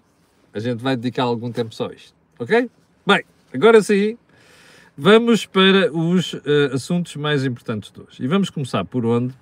A 0.53 0.59
gente 0.59 0.83
vai 0.83 0.95
dedicar 0.95 1.23
algum 1.23 1.51
tempo 1.51 1.75
só 1.75 1.89
a 1.89 1.95
isto. 1.95 2.15
Ok? 2.39 2.71
Bem, 3.07 3.25
agora 3.53 3.83
sim, 3.83 4.19
vamos 4.97 5.47
para 5.47 5.91
os 5.91 6.35
uh, 6.35 6.41
assuntos 6.75 7.17
mais 7.17 7.45
importantes 7.47 7.91
de 7.91 8.01
hoje. 8.01 8.23
E 8.23 8.27
vamos 8.27 8.51
começar 8.51 8.85
por 8.85 9.07
onde? 9.07 9.35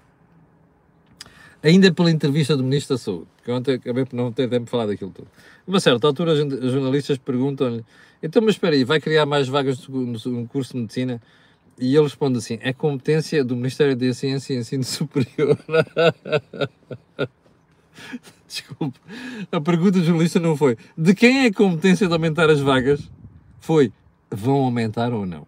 Ainda 1.60 1.92
pela 1.92 2.10
entrevista 2.10 2.56
do 2.56 2.62
Ministro 2.64 2.96
da 2.96 2.98
Saúde, 2.98 3.26
que 3.44 3.50
ontem 3.50 3.74
acabei 3.74 4.04
por 4.04 4.16
não 4.16 4.32
ter 4.32 4.48
tempo 4.48 4.64
de 4.64 4.70
falar 4.70 4.86
daquilo 4.86 5.10
tudo. 5.10 5.28
Uma 5.66 5.78
certa 5.78 6.06
altura, 6.06 6.32
os 6.32 6.72
jornalistas 6.72 7.18
perguntam-lhe: 7.18 7.84
Então, 8.20 8.42
mas 8.42 8.54
espera 8.54 8.74
aí, 8.74 8.82
vai 8.82 9.00
criar 9.00 9.26
mais 9.26 9.48
vagas 9.48 9.86
no 9.88 10.46
curso 10.48 10.72
de 10.72 10.80
medicina? 10.80 11.22
E 11.78 11.94
ele 11.94 12.04
responde 12.04 12.38
assim: 12.38 12.58
é 12.60 12.72
competência 12.72 13.44
do 13.44 13.56
Ministério 13.56 13.96
da 13.96 14.12
Ciência 14.12 14.54
e 14.54 14.58
Ensino 14.58 14.84
Superior. 14.84 15.58
Desculpe. 18.46 19.00
A 19.50 19.60
pergunta 19.60 19.98
do 19.98 20.04
jornalista 20.04 20.38
não 20.38 20.56
foi 20.56 20.76
de 20.96 21.14
quem 21.14 21.44
é 21.44 21.46
a 21.46 21.52
competência 21.52 22.06
de 22.06 22.12
aumentar 22.12 22.50
as 22.50 22.60
vagas? 22.60 23.10
Foi 23.60 23.92
vão 24.30 24.64
aumentar 24.64 25.12
ou 25.12 25.24
não? 25.24 25.46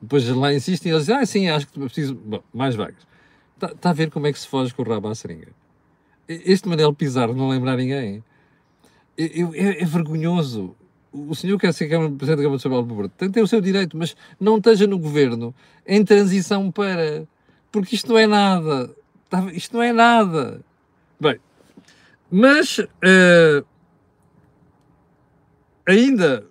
Depois 0.00 0.28
lá 0.28 0.54
insistem 0.54 0.92
eles 0.92 1.06
dizem: 1.06 1.16
ah, 1.16 1.26
sim, 1.26 1.48
acho 1.48 1.66
que 1.66 1.78
preciso. 1.80 2.14
Bom, 2.14 2.42
mais 2.52 2.74
vagas. 2.74 3.06
Está 3.54 3.68
tá 3.68 3.90
a 3.90 3.92
ver 3.92 4.10
como 4.10 4.26
é 4.26 4.32
que 4.32 4.38
se 4.38 4.46
foge 4.46 4.72
com 4.74 4.82
o 4.82 4.88
rabo 4.88 5.08
à 5.08 5.14
seringa? 5.14 5.48
Este 6.28 6.68
Manel 6.68 6.92
Pizarro 6.92 7.34
não 7.34 7.48
lembrar 7.48 7.76
ninguém. 7.76 8.22
É, 9.16 9.24
é, 9.24 9.82
é 9.82 9.84
vergonhoso 9.84 10.76
o 11.28 11.34
senhor 11.34 11.58
quer 11.58 11.72
ser 11.72 11.88
Câmara, 11.88 12.10
Presidente 12.10 12.36
da 12.36 12.58
Câmara 12.58 12.82
de 12.82 12.94
Porto, 12.94 13.12
tem, 13.16 13.30
tem 13.30 13.42
o 13.42 13.46
seu 13.46 13.60
direito, 13.60 13.96
mas 13.96 14.16
não 14.38 14.58
esteja 14.58 14.86
no 14.86 14.98
governo 14.98 15.54
em 15.86 16.04
transição 16.04 16.70
para. 16.70 17.26
Porque 17.72 17.94
isto 17.94 18.08
não 18.08 18.18
é 18.18 18.26
nada. 18.26 18.94
Tá, 19.28 19.50
isto 19.52 19.74
não 19.74 19.82
é 19.82 19.92
nada. 19.92 20.60
Bem, 21.18 21.40
mas 22.30 22.78
uh, 22.78 23.64
ainda 25.86 26.46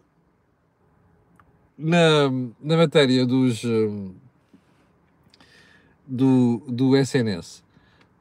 na, 1.78 2.30
na 2.62 2.78
matéria 2.78 3.26
dos, 3.26 3.64
uh, 3.64 4.16
do, 6.08 6.64
do 6.68 6.96
SNS, 6.98 7.60
uh, 7.60 7.64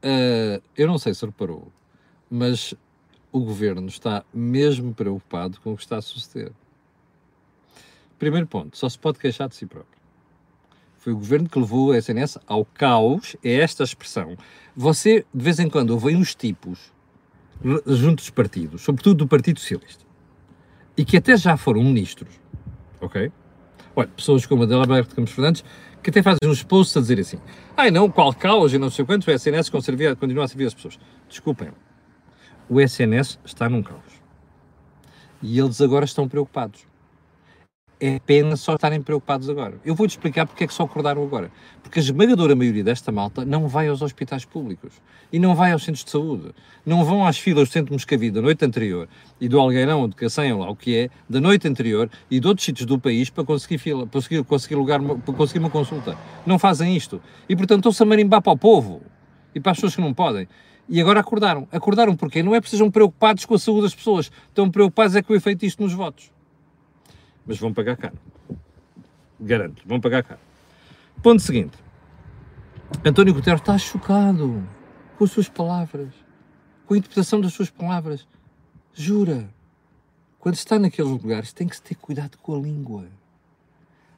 eh, 0.03 0.63
eu 0.77 0.87
não 0.87 0.99
sei 0.99 1.15
se 1.15 1.25
reparou, 1.25 1.73
mas 2.31 2.75
o 3.35 3.41
governo 3.41 3.89
está 3.89 4.25
mesmo 4.33 4.95
preocupado 4.95 5.59
com 5.61 5.73
o 5.73 5.77
que 5.77 5.83
está 5.83 5.97
a 5.97 6.03
suceder. 6.03 6.53
Primeiro 8.17 8.47
ponto, 8.47 8.79
só 8.79 8.89
se 8.89 8.97
pode 8.97 9.19
queixar 9.19 9.49
de 9.49 9.57
si 9.57 9.67
próprio. 9.67 9.99
Foi 10.99 11.13
o 11.13 11.17
governo 11.17 11.49
que 11.49 11.59
levou 11.59 11.91
a 11.91 11.99
SNS 11.99 12.39
ao 12.47 12.65
caos, 12.65 13.35
é 13.43 13.55
esta 13.55 13.83
a 13.83 13.87
expressão. 13.87 14.37
Você, 14.77 15.27
de 15.35 15.45
vez 15.45 15.59
em 15.59 15.69
quando, 15.69 15.91
ouve 15.91 16.15
uns 16.15 16.33
tipos 16.33 16.93
junto 17.85 18.19
dos 18.19 18.31
partidos, 18.31 18.83
sobretudo 18.83 19.17
do 19.17 19.27
Partido 19.27 19.59
Socialista, 19.59 20.05
e 20.97 21.05
que 21.05 21.17
até 21.17 21.37
já 21.37 21.57
foram 21.57 21.83
ministros, 21.83 22.41
ok? 23.01 23.33
Olha, 23.97 24.09
pessoas 24.17 24.47
como 24.47 24.63
Adelaberto 24.63 25.13
Campos 25.13 25.33
Fernandes, 25.33 25.65
que 26.01 26.11
até 26.11 26.23
fazem 26.23 26.39
uns 26.45 26.63
posts 26.63 26.97
a 26.97 27.01
dizer 27.01 27.19
assim, 27.19 27.41
ai 27.77 27.91
não, 27.91 28.09
qual 28.09 28.33
caos 28.33 28.73
e 28.73 28.79
não 28.79 28.91
sei 28.91 29.05
quanto, 29.05 29.27
o 29.27 29.31
SNS 29.33 29.71
continua 29.71 30.45
a 30.45 30.49
servir 30.49 30.67
as 30.67 30.75
pessoas. 30.75 31.01
Desculpem, 31.29 31.73
o 32.69 32.81
SNS 32.81 33.39
está 33.45 33.69
num 33.69 33.83
caos. 33.83 34.23
E 35.43 35.59
eles 35.59 35.81
agora 35.81 36.05
estão 36.05 36.29
preocupados. 36.29 36.87
É 38.01 38.19
pena 38.19 38.57
só 38.57 38.75
estarem 38.75 39.01
preocupados 39.01 39.49
agora. 39.49 39.79
Eu 39.85 39.95
vou-te 39.95 40.11
explicar 40.11 40.47
porque 40.47 40.65
é 40.65 40.67
que 40.67 40.75
só 40.75 40.83
acordaram 40.83 41.23
agora. 41.23 41.51
Porque 41.83 41.99
a 41.99 42.03
esmagadora 42.03 42.55
maioria 42.55 42.83
desta 42.83 43.13
malta 43.13 43.45
não 43.45 43.69
vai 43.69 43.89
aos 43.89 44.03
hospitais 44.03 44.45
públicos 44.45 45.01
e 45.33 45.39
não 45.39 45.55
vai 45.55 45.73
aos 45.73 45.85
centros 45.85 46.05
de 46.05 46.11
saúde. 46.11 46.53
Não 46.85 47.05
vão 47.05 47.27
às 47.27 47.39
filas 47.39 47.69
do 47.69 47.73
Centro 47.73 47.93
Moscavide 47.93 48.33
da 48.33 48.43
noite 48.43 48.65
anterior 48.65 49.09
e 49.41 49.49
do 49.49 49.61
Algueirão 49.61 50.01
ou 50.01 50.09
de 50.09 50.17
Cacém, 50.17 50.53
ou 50.53 50.61
lá 50.61 50.71
o 50.71 50.77
que 50.77 50.97
é, 50.97 51.11
da 51.29 51.41
noite 51.41 51.69
anterior 51.69 52.11
e 52.31 52.41
de 52.41 52.47
outros 52.47 52.65
sítios 52.65 52.87
do 52.87 52.99
país 52.99 53.31
para 53.31 53.45
conseguir 53.45 53.79
fila, 53.79 54.07
para 54.07 54.21
conseguir, 54.21 54.45
conseguir, 54.45 54.75
lugar, 54.75 55.01
para 55.01 55.35
conseguir 55.35 55.61
uma 55.61 55.71
consulta. 55.71 56.19
Não 56.45 56.59
fazem 56.59 56.97
isto. 56.97 57.23
E 57.49 57.55
portanto 57.55 57.79
estão-se 57.81 58.03
a 58.03 58.07
marimbar 58.07 58.43
para 58.43 58.53
o 58.53 58.59
povo 58.59 59.03
e 59.55 59.61
para 59.61 59.73
as 59.73 59.79
pessoas 59.79 59.95
que 59.95 60.01
não 60.01 60.13
podem. 60.13 60.49
E 60.89 61.01
agora 61.01 61.21
acordaram. 61.21 61.67
Acordaram 61.73 62.17
porquê? 62.17 62.43
Não 62.43 62.55
é 62.55 62.61
porque 62.61 62.71
sejam 62.71 62.91
preocupados 62.91 63.45
com 63.45 63.55
a 63.55 63.59
saúde 63.59 63.83
das 63.83 63.95
pessoas. 63.95 64.31
Estão 64.49 64.71
preocupados 64.71 65.17
é 65.17 65.23
com 65.23 65.33
o 65.33 65.37
efeito 65.37 65.61
disto 65.61 65.83
nos 65.83 65.93
votos. 65.93 66.31
Mas 67.47 67.59
vão 67.59 67.73
pagar 67.73 67.97
caro. 67.97 68.19
Garanto, 69.41 69.83
vão 69.87 70.01
pagar 70.01 70.23
caro. 70.23 70.41
Ponto 71.23 71.41
seguinte. 71.41 71.77
António 73.05 73.35
Guterres 73.35 73.61
está 73.61 73.77
chocado 73.79 74.63
com 75.17 75.25
as 75.25 75.31
suas 75.31 75.49
palavras, 75.49 76.13
com 76.87 76.95
a 76.95 76.99
interpretação 76.99 77.41
das 77.41 77.53
suas 77.53 77.71
palavras. 77.71 78.27
Jura. 78.93 79.49
Quando 80.39 80.55
está 80.57 80.79
naqueles 80.79 81.11
lugares 81.11 81.53
tem 81.53 81.67
que 81.67 81.77
se 81.77 81.83
ter 81.83 81.95
cuidado 81.95 82.37
com 82.37 82.55
a 82.55 82.59
língua. 82.59 83.07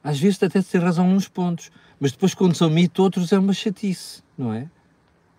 Às 0.03 0.19
vezes 0.19 0.43
até 0.43 0.61
se 0.61 0.73
tem 0.73 0.81
razão 0.81 1.09
nos 1.09 1.29
pontos, 1.29 1.71
mas 1.99 2.13
depois 2.13 2.35
quando 2.35 2.55
são 2.55 2.69
mito 2.69 3.03
outros 3.03 3.33
é 3.33 3.39
uma 3.39 3.53
chatice, 3.53 4.23
não 4.37 4.53
é? 4.53 4.69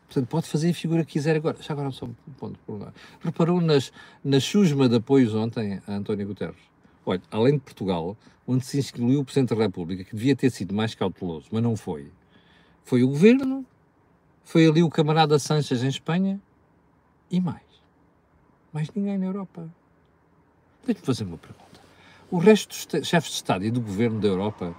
Portanto, 0.07 0.27
pode 0.29 0.47
fazer 0.47 0.69
a 0.69 0.73
figura 0.73 1.03
que 1.03 1.13
quiser 1.13 1.35
agora. 1.35 1.57
Já 1.61 1.73
agora 1.73 1.91
só 1.91 2.05
um 2.05 2.33
ponto 2.37 2.57
por. 2.65 2.93
Reparou 3.21 3.59
nas, 3.59 3.91
na 4.23 4.39
chusma 4.39 4.87
de 4.87 4.95
apoios 4.95 5.35
ontem 5.35 5.81
a 5.85 5.93
António 5.93 6.27
Guterres? 6.27 6.61
Olha, 7.05 7.21
além 7.29 7.53
de 7.53 7.59
Portugal, 7.59 8.17
onde 8.47 8.65
se 8.65 8.79
inscreveu 8.79 9.19
o 9.19 9.25
Presidente 9.25 9.53
da 9.53 9.61
República, 9.61 10.03
que 10.03 10.15
devia 10.15 10.35
ter 10.35 10.49
sido 10.49 10.73
mais 10.73 10.95
cauteloso, 10.95 11.47
mas 11.51 11.61
não 11.61 11.75
foi, 11.75 12.11
foi 12.83 13.03
o 13.03 13.07
Governo, 13.07 13.65
foi 14.43 14.65
ali 14.65 14.81
o 14.81 14.89
camarada 14.89 15.37
Sanches 15.37 15.83
em 15.83 15.89
Espanha 15.89 16.41
e 17.29 17.41
mais. 17.41 17.61
Mais 18.71 18.89
ninguém 18.93 19.17
na 19.17 19.25
Europa. 19.25 19.69
Deixe-me 20.85 21.05
fazer 21.05 21.25
uma 21.25 21.37
pergunta. 21.37 21.81
O 22.31 22.37
resto 22.37 22.69
dos 22.69 23.07
chefes 23.07 23.31
de 23.31 23.35
Estado 23.35 23.65
e 23.65 23.71
do 23.71 23.81
Governo 23.81 24.19
da 24.19 24.27
Europa, 24.27 24.75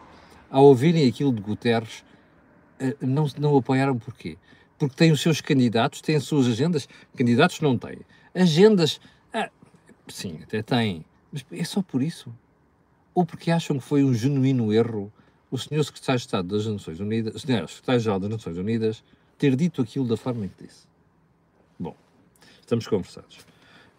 ao 0.51 0.65
ouvirem 0.65 1.07
aquilo 1.07 1.33
de 1.33 1.41
Guterres, 1.43 2.05
eh, 2.79 2.97
não, 3.01 3.27
não 3.39 3.57
apoiaram 3.57 3.99
porquê? 3.99 4.39
Porque 4.79 4.95
têm 4.95 5.11
os 5.11 5.21
seus 5.21 5.41
candidatos, 5.41 6.01
têm 6.01 6.17
as 6.17 6.25
suas 6.25 6.47
agendas. 6.47 6.89
Candidatos 7.17 7.61
não 7.61 7.77
têm. 7.77 7.99
Agendas, 8.35 9.01
ah, 9.33 9.51
sim, 10.07 10.41
até 10.43 10.63
têm. 10.63 11.05
Mas 11.33 11.45
é 11.51 11.65
só 11.65 11.83
por 11.83 12.03
isso? 12.03 12.33
Ou 13.15 13.27
porque 13.27 13.51
acham 13.51 13.79
que 13.79 13.85
foi 13.85 14.05
um 14.05 14.15
genuíno 14.15 14.73
erro 14.73 15.13
o 15.51 15.59
senhor 15.59 15.83
secretário 15.83 16.19
de 16.19 16.27
Estado 16.27 16.49
das 16.49 16.67
Nações 16.67 17.01
Unidas, 17.01 17.43
senhor 17.43 17.69
secretário-geral 17.69 18.21
das 18.21 18.31
Nações 18.31 18.57
Unidas, 18.57 19.03
ter 19.39 19.57
dito 19.57 19.81
aquilo 19.81 20.07
da 20.07 20.17
forma 20.17 20.45
em 20.45 20.49
que 20.49 20.65
disse? 20.65 20.87
Bom, 21.79 21.97
estamos 22.61 22.87
conversados. 22.87 23.39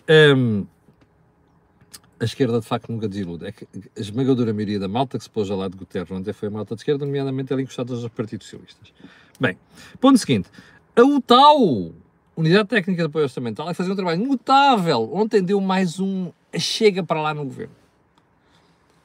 Um, 0.09 0.65
a 2.20 2.26
esquerda 2.26 2.60
de 2.60 2.66
facto 2.66 2.92
nunca 2.92 3.08
desilude. 3.08 3.46
É 3.46 3.52
que 3.52 3.66
a 3.66 4.00
esmagadora 4.00 4.54
maioria 4.54 4.80
da 4.80 4.88
malta 4.88 5.18
que 5.18 5.24
se 5.24 5.30
pôs 5.30 5.50
ao 5.50 5.58
lado 5.58 5.72
de 5.72 5.78
Guterres 5.78 6.12
ontem 6.12 6.34
foi 6.34 6.50
a 6.50 6.52
malta 6.52 6.76
de 6.76 6.82
esquerda, 6.82 7.06
nomeadamente 7.06 7.54
ali 7.54 7.64
encostados 7.64 8.04
aos 8.04 8.12
partidos 8.12 8.48
socialistas. 8.48 8.94
Bem, 9.40 9.58
ponto 10.00 10.18
seguinte. 10.18 10.50
A 10.96 11.02
UTAU, 11.02 11.94
Unidade 12.36 12.68
Técnica 12.68 13.04
de 13.04 13.08
Apoio 13.08 13.24
Orçamental, 13.24 13.66
vai 13.66 13.74
fazer 13.74 13.92
um 13.92 13.96
trabalho 13.96 14.26
notável. 14.26 15.10
Ontem 15.14 15.42
deu 15.42 15.62
mais 15.62 16.00
um 16.00 16.32
chega 16.58 17.04
para 17.04 17.22
lá 17.22 17.34
no 17.34 17.46
governo. 17.46 17.76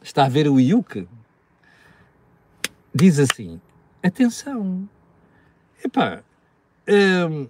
Está 0.02 0.24
a 0.24 0.28
ver 0.28 0.48
o 0.48 0.58
IUC? 0.58 1.06
Diz 2.94 3.18
assim, 3.18 3.60
atenção, 4.02 4.88
epá, 5.84 6.22
hum, 6.88 7.48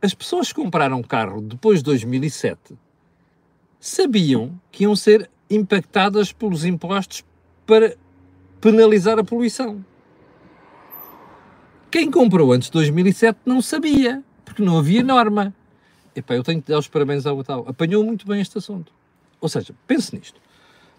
as 0.00 0.14
pessoas 0.14 0.52
que 0.52 0.54
compraram 0.54 1.02
carro 1.02 1.40
depois 1.40 1.78
de 1.80 1.84
2007 1.86 2.76
sabiam 3.80 4.58
que 4.70 4.84
iam 4.84 4.96
ser 4.96 5.30
impactadas 5.50 6.32
pelos 6.32 6.64
impostos 6.64 7.24
para 7.66 7.96
penalizar 8.60 9.18
a 9.18 9.24
poluição. 9.24 9.84
Quem 11.90 12.10
comprou 12.10 12.52
antes 12.52 12.68
de 12.68 12.72
2007 12.72 13.38
não 13.46 13.62
sabia, 13.62 14.22
porque 14.44 14.62
não 14.62 14.78
havia 14.78 15.02
norma. 15.02 15.54
Epá, 16.14 16.34
eu 16.34 16.42
tenho 16.42 16.60
que 16.60 16.70
dar 16.70 16.78
os 16.78 16.88
parabéns 16.88 17.26
ao 17.26 17.42
tal. 17.44 17.68
Apanhou 17.68 18.04
muito 18.04 18.26
bem 18.26 18.40
este 18.40 18.58
assunto. 18.58 18.92
Ou 19.40 19.48
seja, 19.48 19.74
pense 19.86 20.14
nisto. 20.14 20.40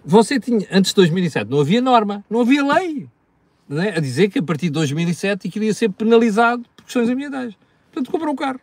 Você 0.06 0.40
tinha, 0.40 0.66
antes 0.72 0.92
de 0.92 0.96
2007, 0.96 1.50
não 1.50 1.60
havia 1.60 1.82
norma, 1.82 2.24
não 2.30 2.42
havia 2.42 2.66
lei. 2.66 3.10
Não 3.68 3.82
é? 3.82 3.98
A 3.98 4.00
dizer 4.00 4.30
que 4.30 4.40
a 4.40 4.44
partir 4.44 4.68
de 4.68 4.72
2007 4.74 5.50
queria 5.50 5.74
ser 5.74 5.90
penalizado 5.90 6.64
por 6.76 6.86
questões 6.86 7.10
ambientais. 7.10 7.54
Portanto, 7.92 8.12
comprou 8.12 8.34
um 8.34 8.36
carro. 8.36 8.62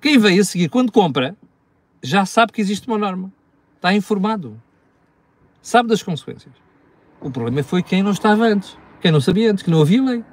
Quem 0.00 0.18
veio 0.18 0.40
a 0.40 0.44
seguir, 0.44 0.68
quando 0.68 0.92
compra, 0.92 1.36
já 2.02 2.24
sabe 2.24 2.52
que 2.52 2.60
existe 2.60 2.86
uma 2.88 2.98
norma. 2.98 3.32
Está 3.76 3.94
informado. 3.94 4.60
Sabe 5.62 5.88
das 5.88 6.02
consequências. 6.02 6.54
O 7.20 7.30
problema 7.30 7.62
foi 7.62 7.82
quem 7.82 8.02
não 8.02 8.12
estava 8.12 8.44
antes. 8.44 8.76
Quem 9.00 9.10
não 9.10 9.20
sabia 9.20 9.50
antes, 9.50 9.62
que 9.62 9.70
não 9.70 9.80
havia 9.80 10.02
lei. 10.02 10.24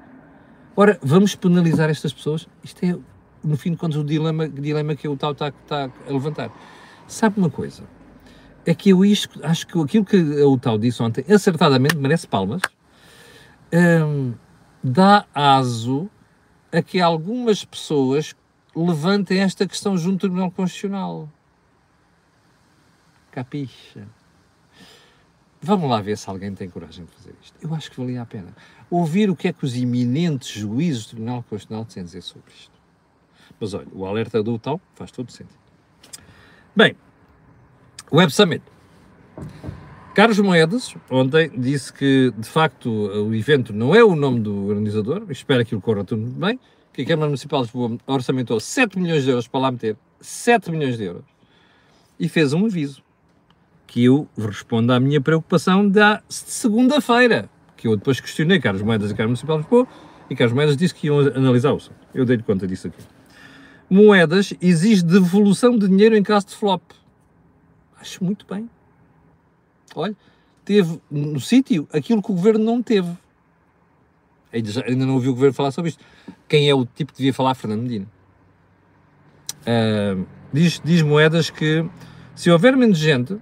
Ora, 0.75 0.99
vamos 1.01 1.35
penalizar 1.35 1.89
estas 1.89 2.13
pessoas? 2.13 2.47
Isto 2.63 2.83
é, 2.83 2.97
no 3.43 3.57
fim 3.57 3.71
de 3.71 3.77
contas, 3.77 3.97
o 3.97 4.03
dilema, 4.03 4.47
dilema 4.47 4.95
que 4.95 5.07
o 5.07 5.17
tal 5.17 5.31
está, 5.31 5.47
está 5.47 5.89
a 6.07 6.11
levantar. 6.11 6.51
Sabe 7.07 7.39
uma 7.39 7.49
coisa? 7.49 7.83
É 8.65 8.75
que 8.75 8.89
eu 8.89 9.03
isto, 9.03 9.39
acho 9.43 9.65
que 9.65 9.79
aquilo 9.79 10.05
que 10.05 10.17
o 10.17 10.57
tal 10.57 10.77
disse 10.77 11.01
ontem, 11.01 11.23
acertadamente, 11.33 11.95
merece 11.95 12.27
palmas, 12.27 12.61
hum, 13.73 14.33
dá 14.83 15.25
aso 15.33 16.09
a 16.71 16.81
que 16.81 16.99
algumas 16.99 17.63
pessoas 17.63 18.35
levantem 18.75 19.39
esta 19.39 19.65
questão 19.65 19.97
junto 19.97 20.13
ao 20.13 20.19
Tribunal 20.19 20.51
Constitucional. 20.51 21.29
Capixa? 23.37 24.07
Vamos 25.61 25.87
lá 25.87 26.01
ver 26.01 26.17
se 26.17 26.27
alguém 26.27 26.55
tem 26.55 26.67
coragem 26.67 27.05
de 27.05 27.11
fazer 27.11 27.35
isto. 27.39 27.55
Eu 27.61 27.71
acho 27.75 27.91
que 27.91 27.99
valia 27.99 28.23
a 28.23 28.25
pena. 28.25 28.51
Ouvir 28.89 29.29
o 29.29 29.35
que 29.35 29.47
é 29.47 29.53
que 29.53 29.63
os 29.63 29.75
eminentes 29.75 30.49
juízes 30.49 31.05
do 31.05 31.09
Tribunal 31.09 31.43
Constitucional 31.47 31.85
têm 31.85 32.01
a 32.01 32.03
dizer 32.03 32.23
sobre 32.23 32.51
isto. 32.51 32.71
Mas 33.59 33.75
olha, 33.75 33.87
o 33.93 34.07
alerta 34.07 34.41
do 34.41 34.57
tal 34.57 34.81
faz 34.95 35.11
todo 35.11 35.31
sentido. 35.31 35.59
Bem, 36.75 36.95
Web 38.11 38.33
Summit. 38.33 38.63
Carlos 40.15 40.39
Moedas, 40.39 40.95
ontem, 41.07 41.51
disse 41.55 41.93
que, 41.93 42.33
de 42.35 42.49
facto, 42.49 42.89
o 42.89 43.35
evento 43.35 43.71
não 43.71 43.93
é 43.93 44.03
o 44.03 44.15
nome 44.15 44.39
do 44.39 44.65
organizador, 44.65 45.27
espero 45.29 45.63
que 45.63 45.75
o 45.75 45.81
corra 45.81 46.03
tudo 46.03 46.23
bem, 46.23 46.59
que 46.91 47.03
a 47.03 47.05
Câmara 47.05 47.27
Municipal 47.27 47.61
de 47.61 47.67
Lisboa 47.67 47.99
orçamentou 48.07 48.59
7 48.59 48.97
milhões 48.97 49.23
de 49.23 49.29
euros 49.29 49.47
para 49.47 49.59
lá 49.59 49.71
meter, 49.71 49.95
7 50.19 50.71
milhões 50.71 50.97
de 50.97 51.03
euros, 51.03 51.25
e 52.19 52.27
fez 52.27 52.51
um 52.53 52.65
aviso, 52.65 53.05
que 53.87 54.03
eu 54.03 54.27
respondo 54.37 54.91
à 54.91 54.99
minha 54.99 55.21
preocupação 55.21 55.87
da 55.87 56.21
segunda-feira, 56.27 57.49
que 57.77 57.87
eu 57.87 57.95
depois 57.95 58.19
questionei 58.19 58.59
Carlos 58.59 58.83
Moedas 58.83 59.09
e 59.09 59.13
Câmara 59.13 59.29
Municipal 59.29 59.57
de 59.57 59.63
Lisboa, 59.63 59.87
e 60.29 60.35
Carlos 60.35 60.53
Moedas 60.53 60.75
disse 60.75 60.93
que 60.93 61.07
iam 61.07 61.19
analisar 61.19 61.71
o 61.71 61.77
assunto. 61.77 61.95
Eu 62.13 62.25
dei-lhe 62.25 62.43
conta 62.43 62.67
disso 62.67 62.87
aqui. 62.87 63.01
Moedas 63.89 64.53
exige 64.61 65.01
devolução 65.01 65.77
de 65.77 65.87
dinheiro 65.87 66.15
em 66.15 66.21
caso 66.21 66.47
de 66.47 66.55
flop. 66.55 66.83
Acho 67.99 68.23
muito 68.23 68.45
bem. 68.45 68.69
Olha, 69.95 70.15
teve 70.65 71.01
no 71.09 71.39
sítio 71.39 71.87
aquilo 71.93 72.21
que 72.21 72.31
o 72.31 72.35
governo 72.35 72.63
não 72.63 72.83
teve. 72.83 73.09
Ainda 74.51 75.05
não 75.05 75.15
ouvi 75.15 75.29
o 75.29 75.33
governo 75.33 75.53
falar 75.53 75.71
sobre 75.71 75.89
isto. 75.89 76.03
Quem 76.47 76.69
é 76.69 76.75
o 76.75 76.85
tipo 76.85 77.13
que 77.13 77.19
devia 77.19 77.33
falar? 77.33 77.55
Fernando 77.55 77.83
Medina. 77.83 78.05
Uh, 79.61 80.25
diz, 80.51 80.81
diz 80.83 81.01
Moedas 81.01 81.49
que 81.49 81.85
se 82.35 82.51
houver 82.51 82.75
menos 82.75 82.97
gente, 82.97 83.37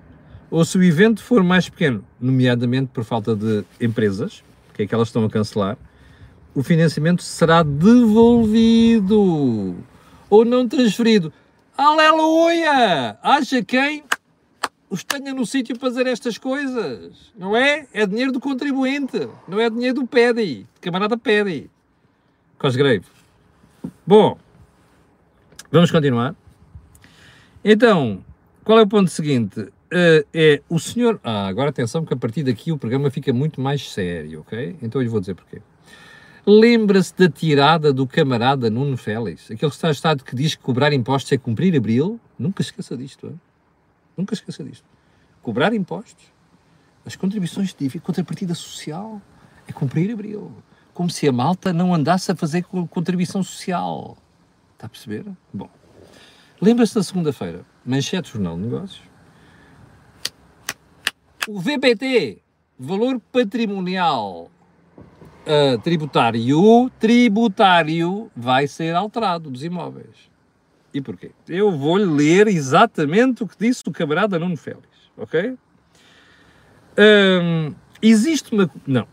ou 0.50 0.64
se 0.64 0.78
o 0.78 0.84
evento 0.84 1.24
for 1.24 1.44
mais 1.44 1.70
pequeno, 1.70 2.04
nomeadamente 2.20 2.90
por 2.94 3.04
falta 3.04 3.36
de 3.36 3.64
empresas, 3.80 4.44
que 4.74 4.84
é 4.84 4.88
que 4.88 4.94
elas 4.94 5.08
estão 5.08 5.26
a 5.26 5.30
cancelar, 5.30 5.78
o 6.54 6.64
financiamento 6.64 7.22
será 7.22 7.64
devolvido 7.64 9.16
ou 10.30 10.46
não 10.46 10.68
transferido. 10.68 11.32
Aleluia! 11.78 13.18
Haja 13.22 13.62
quem 13.64 14.04
os 14.90 15.04
tenha 15.04 15.34
no 15.34 15.46
sítio 15.46 15.78
para 15.78 15.90
fazer 15.90 16.08
estas 16.08 16.38
coisas. 16.38 17.34
Não 17.38 17.56
é? 17.56 17.88
É 17.94 18.06
dinheiro 18.06 18.32
do 18.32 18.40
contribuinte. 18.40 19.28
Não 19.48 19.60
é 19.60 19.70
dinheiro 19.70 19.96
do 19.96 20.08
PEDI. 20.08 20.66
Camarada 20.80 21.18
PEDI. 21.18 21.70
Cosgrave. 22.58 23.04
Bom, 24.08 24.38
vamos 25.72 25.92
continuar. 25.92 26.34
Então, 27.64 28.24
qual 28.64 28.80
é 28.80 28.84
o 28.84 28.88
ponto 28.88 29.10
seguinte? 29.10 29.68
Uh, 29.96 30.28
é 30.34 30.62
o 30.68 30.78
senhor. 30.78 31.22
Ah, 31.24 31.48
agora 31.48 31.70
atenção, 31.70 32.02
porque 32.02 32.16
a 32.16 32.18
partir 32.18 32.44
daqui 32.44 32.70
o 32.70 32.78
programa 32.78 33.10
fica 33.10 33.32
muito 33.32 33.62
mais 33.62 33.90
sério, 33.90 34.42
ok? 34.42 34.76
Então 34.82 35.00
eu 35.00 35.04
lhe 35.04 35.10
vou 35.10 35.22
dizer 35.22 35.36
porquê. 35.36 35.62
Lembra-se 36.46 37.16
da 37.16 37.30
tirada 37.30 37.94
do 37.94 38.06
camarada 38.06 38.70
Nuno 38.70 38.98
Félix, 38.98 39.50
aquele 39.50 39.72
Estado 39.72 40.22
que 40.22 40.36
diz 40.36 40.54
que 40.54 40.62
cobrar 40.62 40.92
impostos 40.92 41.32
é 41.32 41.38
cumprir 41.38 41.76
abril? 41.78 42.20
Nunca 42.38 42.62
esqueça 42.62 42.98
disto, 42.98 43.28
hein? 43.28 43.40
Nunca 44.18 44.34
esqueça 44.34 44.66
disto. 44.66 44.86
Cobrar 45.42 45.74
impostos, 45.74 46.26
as 47.06 47.16
contribuições 47.16 47.74
de 47.74 48.00
contrapartida 48.00 48.54
social, 48.54 49.22
é 49.66 49.72
cumprir 49.72 50.12
abril. 50.12 50.52
Como 50.94 51.10
se 51.10 51.26
a 51.26 51.32
malta 51.32 51.72
não 51.72 51.94
andasse 51.94 52.32
a 52.32 52.36
fazer 52.36 52.66
contribuição 52.66 53.42
social. 53.42 54.18
Está 54.74 54.88
a 54.88 54.90
perceber? 54.90 55.26
Bom. 55.54 55.70
Lembra-se 56.62 56.96
da 56.96 57.02
segunda-feira, 57.02 57.66
manchete 57.86 58.34
Jornal 58.34 58.58
de 58.58 58.64
Negócios. 58.64 59.15
O 61.48 61.60
VPT, 61.60 62.42
valor 62.80 63.22
patrimonial 63.32 64.50
uh, 65.46 65.78
tributário, 65.84 66.90
tributário 67.00 68.32
vai 68.36 68.68
ser 68.68 68.96
alterado 68.96 69.52
dos 69.52 69.64
imóveis. 69.64 70.32
E 70.92 71.00
porquê? 71.00 71.30
Eu 71.48 71.72
vou-lhe 71.72 72.06
ler 72.06 72.48
exatamente 72.48 73.44
o 73.44 73.48
que 73.48 73.56
disse 73.60 73.84
o 73.86 73.92
camarada 73.92 74.40
Nuno 74.40 74.58
Félix, 74.58 74.88
ok? 75.16 75.56
Um, 76.98 77.76
existe 78.02 78.52
uma... 78.52 78.68
Não. 78.88 79.08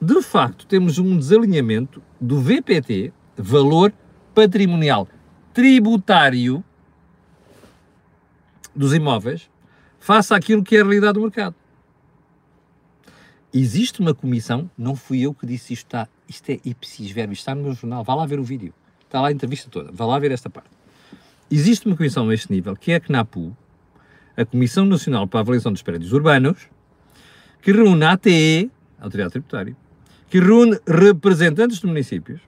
De 0.00 0.22
facto, 0.22 0.66
temos 0.66 0.98
um 0.98 1.18
desalinhamento 1.18 2.00
do 2.20 2.40
VPT, 2.40 3.12
valor 3.36 3.92
patrimonial 4.32 5.08
tributário 5.52 6.62
dos 8.72 8.94
imóveis, 8.94 9.50
face 9.98 10.32
àquilo 10.32 10.62
que 10.62 10.76
é 10.76 10.80
a 10.80 10.84
realidade 10.84 11.14
do 11.14 11.22
mercado. 11.22 11.56
Existe 13.54 14.00
uma 14.00 14.14
comissão, 14.14 14.70
não 14.78 14.96
fui 14.96 15.20
eu 15.20 15.34
que 15.34 15.44
disse 15.44 15.74
isto, 15.74 15.84
está, 15.84 16.08
isto 16.26 16.48
é 16.48 16.58
ipsis 16.64 17.10
verbo, 17.10 17.34
está 17.34 17.54
no 17.54 17.62
meu 17.62 17.74
jornal, 17.74 18.02
vá 18.02 18.14
lá 18.14 18.24
ver 18.24 18.40
o 18.40 18.42
vídeo, 18.42 18.72
está 19.04 19.20
lá 19.20 19.28
a 19.28 19.32
entrevista 19.32 19.68
toda, 19.68 19.92
vá 19.92 20.06
lá 20.06 20.18
ver 20.18 20.32
esta 20.32 20.48
parte. 20.48 20.70
Existe 21.50 21.86
uma 21.86 21.94
comissão 21.94 22.30
a 22.30 22.34
este 22.34 22.50
nível, 22.50 22.74
que 22.74 22.92
é 22.92 22.96
a 22.96 23.00
CNAPU, 23.00 23.54
a 24.34 24.46
Comissão 24.46 24.86
Nacional 24.86 25.26
para 25.26 25.40
a 25.40 25.42
Avaliação 25.42 25.70
dos 25.70 25.82
Prédios 25.82 26.14
Urbanos, 26.14 26.66
que 27.60 27.72
reúne 27.72 28.02
a 28.04 28.12
ATE, 28.12 28.70
a 28.98 29.04
Autoridade 29.04 29.32
Tributária, 29.32 29.76
que 30.30 30.40
reúne 30.40 30.78
representantes 30.86 31.78
dos 31.78 31.90
municípios, 31.90 32.40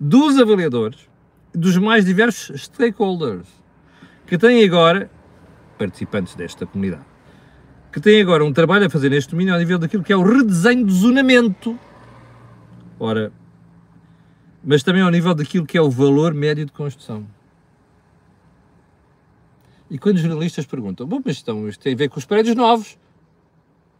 dos 0.00 0.36
avaliadores, 0.38 1.08
dos 1.54 1.76
mais 1.76 2.04
diversos 2.04 2.62
stakeholders, 2.62 3.46
que 4.26 4.36
têm 4.36 4.64
agora, 4.64 5.08
participantes 5.78 6.34
desta 6.34 6.66
comunidade, 6.66 7.04
que 7.92 8.00
têm 8.00 8.22
agora 8.22 8.42
um 8.42 8.52
trabalho 8.52 8.86
a 8.86 8.90
fazer 8.90 9.10
neste 9.10 9.30
domínio 9.30 9.52
ao 9.52 9.60
nível 9.60 9.78
daquilo 9.78 10.02
que 10.02 10.12
é 10.12 10.16
o 10.16 10.22
redesenho 10.22 10.86
do 10.86 10.92
zonamento. 10.92 11.78
Ora, 12.98 13.30
mas 14.64 14.82
também 14.82 15.02
ao 15.02 15.10
nível 15.10 15.34
daquilo 15.34 15.66
que 15.66 15.76
é 15.76 15.82
o 15.82 15.90
valor 15.90 16.32
médio 16.32 16.64
de 16.64 16.72
construção. 16.72 17.26
E 19.90 19.98
quando 19.98 20.16
os 20.16 20.22
jornalistas 20.22 20.64
perguntam, 20.64 21.06
bom, 21.06 21.20
mas 21.22 21.42
então, 21.42 21.68
isto 21.68 21.82
tem 21.82 21.92
a 21.92 21.96
ver 21.96 22.08
com 22.08 22.18
os 22.18 22.24
prédios 22.24 22.56
novos, 22.56 22.96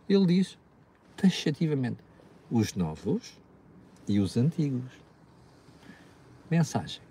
ele 0.09 0.25
diz, 0.25 0.59
taxativamente, 1.15 1.99
os 2.51 2.75
novos 2.75 3.39
e 4.09 4.19
os 4.19 4.39
antigos. 4.39 4.91
Mensagem. 6.51 7.03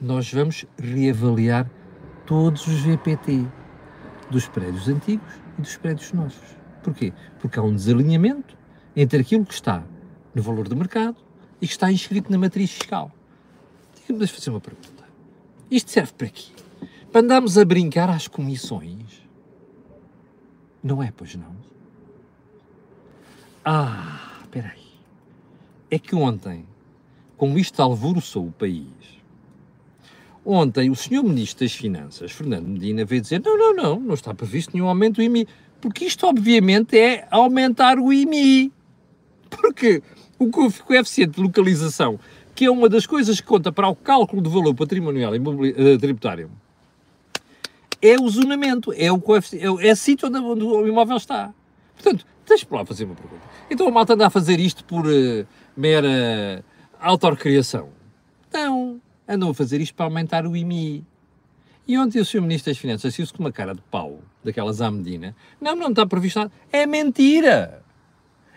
Nós 0.00 0.32
vamos 0.32 0.66
reavaliar 0.76 1.70
todos 2.26 2.66
os 2.66 2.80
VPT 2.80 3.46
dos 4.30 4.48
prédios 4.48 4.88
antigos 4.88 5.43
e 5.58 5.62
dos 5.62 5.76
prédios 5.76 6.12
novos. 6.12 6.36
Porquê? 6.82 7.12
Porque 7.40 7.58
há 7.58 7.62
um 7.62 7.74
desalinhamento 7.74 8.56
entre 8.94 9.20
aquilo 9.20 9.44
que 9.44 9.54
está 9.54 9.82
no 10.34 10.42
valor 10.42 10.68
do 10.68 10.76
mercado 10.76 11.16
e 11.60 11.66
que 11.66 11.72
está 11.72 11.90
inscrito 11.90 12.30
na 12.30 12.38
matriz 12.38 12.70
fiscal. 12.72 13.10
Diga-me, 13.96 14.26
fazer 14.26 14.50
uma 14.50 14.60
pergunta. 14.60 15.04
Isto 15.70 15.90
serve 15.90 16.12
para 16.12 16.28
quê? 16.28 16.52
Para 17.10 17.20
andarmos 17.22 17.56
a 17.56 17.64
brincar 17.64 18.10
às 18.10 18.28
comissões? 18.28 19.22
Não 20.82 21.02
é, 21.02 21.10
pois 21.16 21.34
não? 21.34 21.56
Ah, 23.64 24.40
espera 24.42 24.68
aí. 24.68 24.84
É 25.90 25.98
que 25.98 26.14
ontem, 26.14 26.66
como 27.36 27.58
isto 27.58 27.80
alvoroçou 27.80 28.46
o 28.46 28.52
país, 28.52 28.92
ontem 30.44 30.90
o 30.90 30.94
senhor 30.94 31.22
Ministro 31.22 31.64
das 31.64 31.72
Finanças, 31.72 32.32
Fernando 32.32 32.66
Medina, 32.66 33.04
veio 33.04 33.22
dizer 33.22 33.40
não, 33.44 33.56
não, 33.56 33.74
não, 33.74 34.00
não 34.00 34.14
está 34.14 34.34
previsto 34.34 34.72
nenhum 34.74 34.88
aumento 34.88 35.16
do 35.16 35.22
IMI, 35.22 35.48
porque 35.80 36.04
isto 36.04 36.26
obviamente 36.26 36.98
é 36.98 37.26
aumentar 37.30 37.98
o 37.98 38.12
IMI. 38.12 38.72
Porque 39.48 40.02
o 40.38 40.50
coeficiente 40.50 41.32
de 41.36 41.42
localização, 41.42 42.18
que 42.54 42.64
é 42.64 42.70
uma 42.70 42.88
das 42.88 43.06
coisas 43.06 43.40
que 43.40 43.46
conta 43.46 43.72
para 43.72 43.88
o 43.88 43.94
cálculo 43.94 44.42
do 44.42 44.50
valor 44.50 44.74
patrimonial 44.74 45.34
e 45.34 45.38
uh, 45.38 45.98
tributário, 45.98 46.50
é 48.00 48.16
o 48.20 48.28
zonamento, 48.28 48.92
é 48.96 49.10
o 49.10 49.18
coeficiente, 49.18 49.64
é, 49.64 49.88
é 49.88 49.94
sítio 49.94 50.28
onde, 50.28 50.38
onde, 50.38 50.64
o 50.64 50.86
imóvel 50.86 51.16
está. 51.16 51.52
Portanto, 51.94 52.26
deixa-me 52.46 52.76
lá 52.76 52.84
fazer 52.84 53.04
uma 53.04 53.14
pergunta. 53.14 53.42
Então 53.70 53.88
a 53.88 53.90
malta 53.90 54.12
anda 54.12 54.26
a 54.26 54.30
fazer 54.30 54.60
isto 54.60 54.84
por 54.84 55.06
uh, 55.06 55.46
mera 55.76 56.64
autorrecriação? 57.00 57.88
Não, 58.52 59.00
andam 59.28 59.50
a 59.50 59.54
fazer 59.54 59.80
isto 59.80 59.94
para 59.94 60.06
aumentar 60.06 60.46
o 60.46 60.56
IMI. 60.56 61.04
E 61.86 61.98
ontem 61.98 62.20
o 62.20 62.24
Sr. 62.24 62.40
Ministro 62.40 62.72
das 62.72 62.78
Finanças 62.78 63.14
saiu-se 63.14 63.32
com 63.32 63.42
uma 63.42 63.52
cara 63.52 63.74
de 63.74 63.82
pau, 63.90 64.18
daquelas 64.42 64.80
à 64.80 64.90
Medina. 64.90 65.36
Não, 65.60 65.76
não 65.76 65.90
está 65.90 66.06
previsto 66.06 66.38
nada. 66.38 66.52
É 66.72 66.86
mentira! 66.86 67.82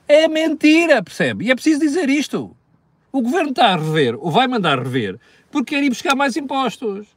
É 0.08 0.28
mentira, 0.30 1.04
percebe? 1.04 1.46
E 1.46 1.52
é 1.52 1.56
preciso 1.56 1.82
dizer 1.82 2.10
isto. 2.10 2.56
O 3.12 3.22
Governo 3.22 3.50
está 3.50 3.74
a 3.74 3.76
rever, 3.76 4.16
ou 4.16 4.32
vai 4.32 4.48
mandar 4.48 4.80
rever, 4.80 5.20
porque 5.52 5.76
quer 5.76 5.84
ir 5.84 5.90
buscar 5.90 6.16
mais 6.16 6.38
impostos. 6.38 7.08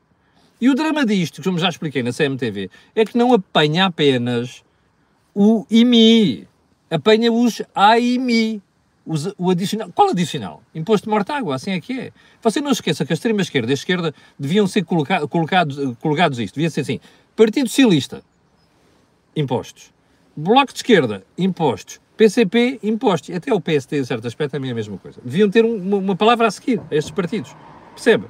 E 0.61 0.69
o 0.69 0.75
drama 0.75 1.07
disto, 1.07 1.43
como 1.43 1.59
já 1.59 1.69
expliquei 1.69 2.03
na 2.03 2.13
CMTV, 2.13 2.69
é 2.95 3.05
que 3.05 3.17
não 3.17 3.33
apanha 3.33 3.87
apenas 3.87 4.65
o 5.35 5.65
IMI, 5.71 6.49
apanha 6.91 7.33
os 7.33 7.63
AIMI, 7.75 8.61
o 9.37 9.51
adicional. 9.51 9.91
Qual 9.93 10.11
adicional? 10.11 10.63
Imposto 10.75 11.07
de 11.07 11.11
morte-água, 11.11 11.55
assim 11.57 11.73
é 11.73 11.81
que 11.81 11.99
é. 11.99 12.13
Você 12.43 12.61
não 12.61 12.71
esqueça 12.71 13.05
que 13.05 13.13
a 13.13 13.15
extrema-esquerda 13.15 13.71
e 13.71 13.73
a 13.73 13.75
esquerda 13.75 14.15
deviam 14.39 14.67
ser 14.67 14.85
coloca, 14.85 15.27
colocados, 15.27 15.79
colocados 16.01 16.39
isto, 16.39 16.55
devia 16.55 16.71
ser 16.71 16.83
assim. 16.83 17.01
Partido 17.35 17.69
Socialista, 17.69 18.23
impostos. 19.35 19.93
Bloco 20.37 20.73
de 20.73 20.79
Esquerda, 20.79 21.25
impostos. 21.37 22.01
PCP, 22.17 22.79
impostos. 22.83 23.35
Até 23.35 23.53
o 23.53 23.61
PSD, 23.61 23.99
em 23.99 24.05
certo 24.05 24.27
aspecto, 24.27 24.53
também 24.53 24.71
é 24.71 24.73
a 24.73 24.77
mesma 24.77 24.97
coisa. 24.99 25.21
Deviam 25.25 25.51
ter 25.51 25.65
um, 25.65 25.75
uma, 25.75 25.97
uma 25.97 26.17
palavra 26.17 26.47
a 26.47 26.51
seguir 26.51 26.81
a 26.91 26.95
estes 26.95 27.11
partidos. 27.11 27.57
Percebe? 27.95 28.27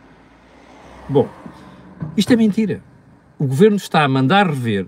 Bom, 1.09 1.29
isto 2.17 2.33
é 2.33 2.37
mentira. 2.37 2.83
O 3.39 3.47
governo 3.47 3.77
está 3.77 4.05
a 4.05 4.09
mandar 4.09 4.47
rever 4.47 4.87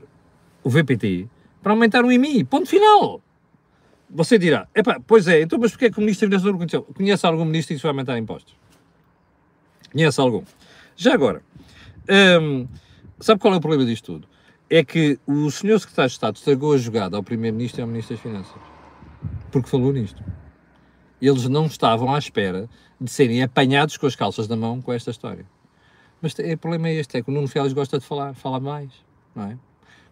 o 0.62 0.70
VPT 0.70 1.28
para 1.62 1.72
aumentar 1.72 2.04
o 2.04 2.12
IMI. 2.12 2.44
Ponto 2.44 2.68
final. 2.68 3.20
Você 4.14 4.38
dirá, 4.38 4.68
epá, 4.74 5.00
pois 5.06 5.26
é, 5.26 5.40
então 5.40 5.58
mas 5.58 5.70
porquê 5.70 5.86
é 5.86 5.90
que 5.90 5.96
o 5.96 6.00
Ministro 6.02 6.28
da 6.28 6.38
Finanças 6.38 6.52
não 6.52 6.58
conheceu? 6.58 6.82
Conhece 6.82 7.26
algum 7.26 7.46
Ministro 7.46 7.74
que 7.74 7.82
vai 7.82 7.90
aumentar 7.90 8.18
impostos? 8.18 8.54
Conhece 9.90 10.20
algum? 10.20 10.44
Já 10.94 11.14
agora, 11.14 11.42
hum, 12.40 12.68
sabe 13.18 13.40
qual 13.40 13.54
é 13.54 13.56
o 13.56 13.60
problema 13.60 13.86
disto 13.86 14.12
tudo? 14.12 14.28
É 14.68 14.84
que 14.84 15.18
o 15.26 15.50
senhor 15.50 15.78
Secretário 15.78 16.10
de 16.10 16.14
Estado 16.14 16.36
estragou 16.36 16.74
a 16.74 16.78
jogada 16.78 17.16
ao 17.16 17.22
Primeiro-Ministro 17.22 17.80
e 17.80 17.82
ao 17.82 17.88
Ministro 17.88 18.14
das 18.14 18.22
Finanças. 18.22 18.62
Porque 19.50 19.68
falou 19.68 19.92
nisto. 19.92 20.22
Eles 21.20 21.48
não 21.48 21.66
estavam 21.66 22.14
à 22.14 22.18
espera 22.18 22.68
de 23.00 23.10
serem 23.10 23.42
apanhados 23.42 23.96
com 23.96 24.06
as 24.06 24.14
calças 24.14 24.46
na 24.46 24.56
mão 24.56 24.82
com 24.82 24.92
esta 24.92 25.10
história. 25.10 25.46
Mas 26.20 26.34
o 26.34 26.58
problema 26.58 26.88
é 26.88 26.94
este, 26.94 27.16
é 27.16 27.22
que 27.22 27.30
o 27.30 27.32
Nuno 27.32 27.48
Félix 27.48 27.72
gosta 27.72 27.98
de 27.98 28.04
falar, 28.04 28.34
fala 28.34 28.60
mais, 28.60 28.90
não 29.34 29.44
é? 29.44 29.58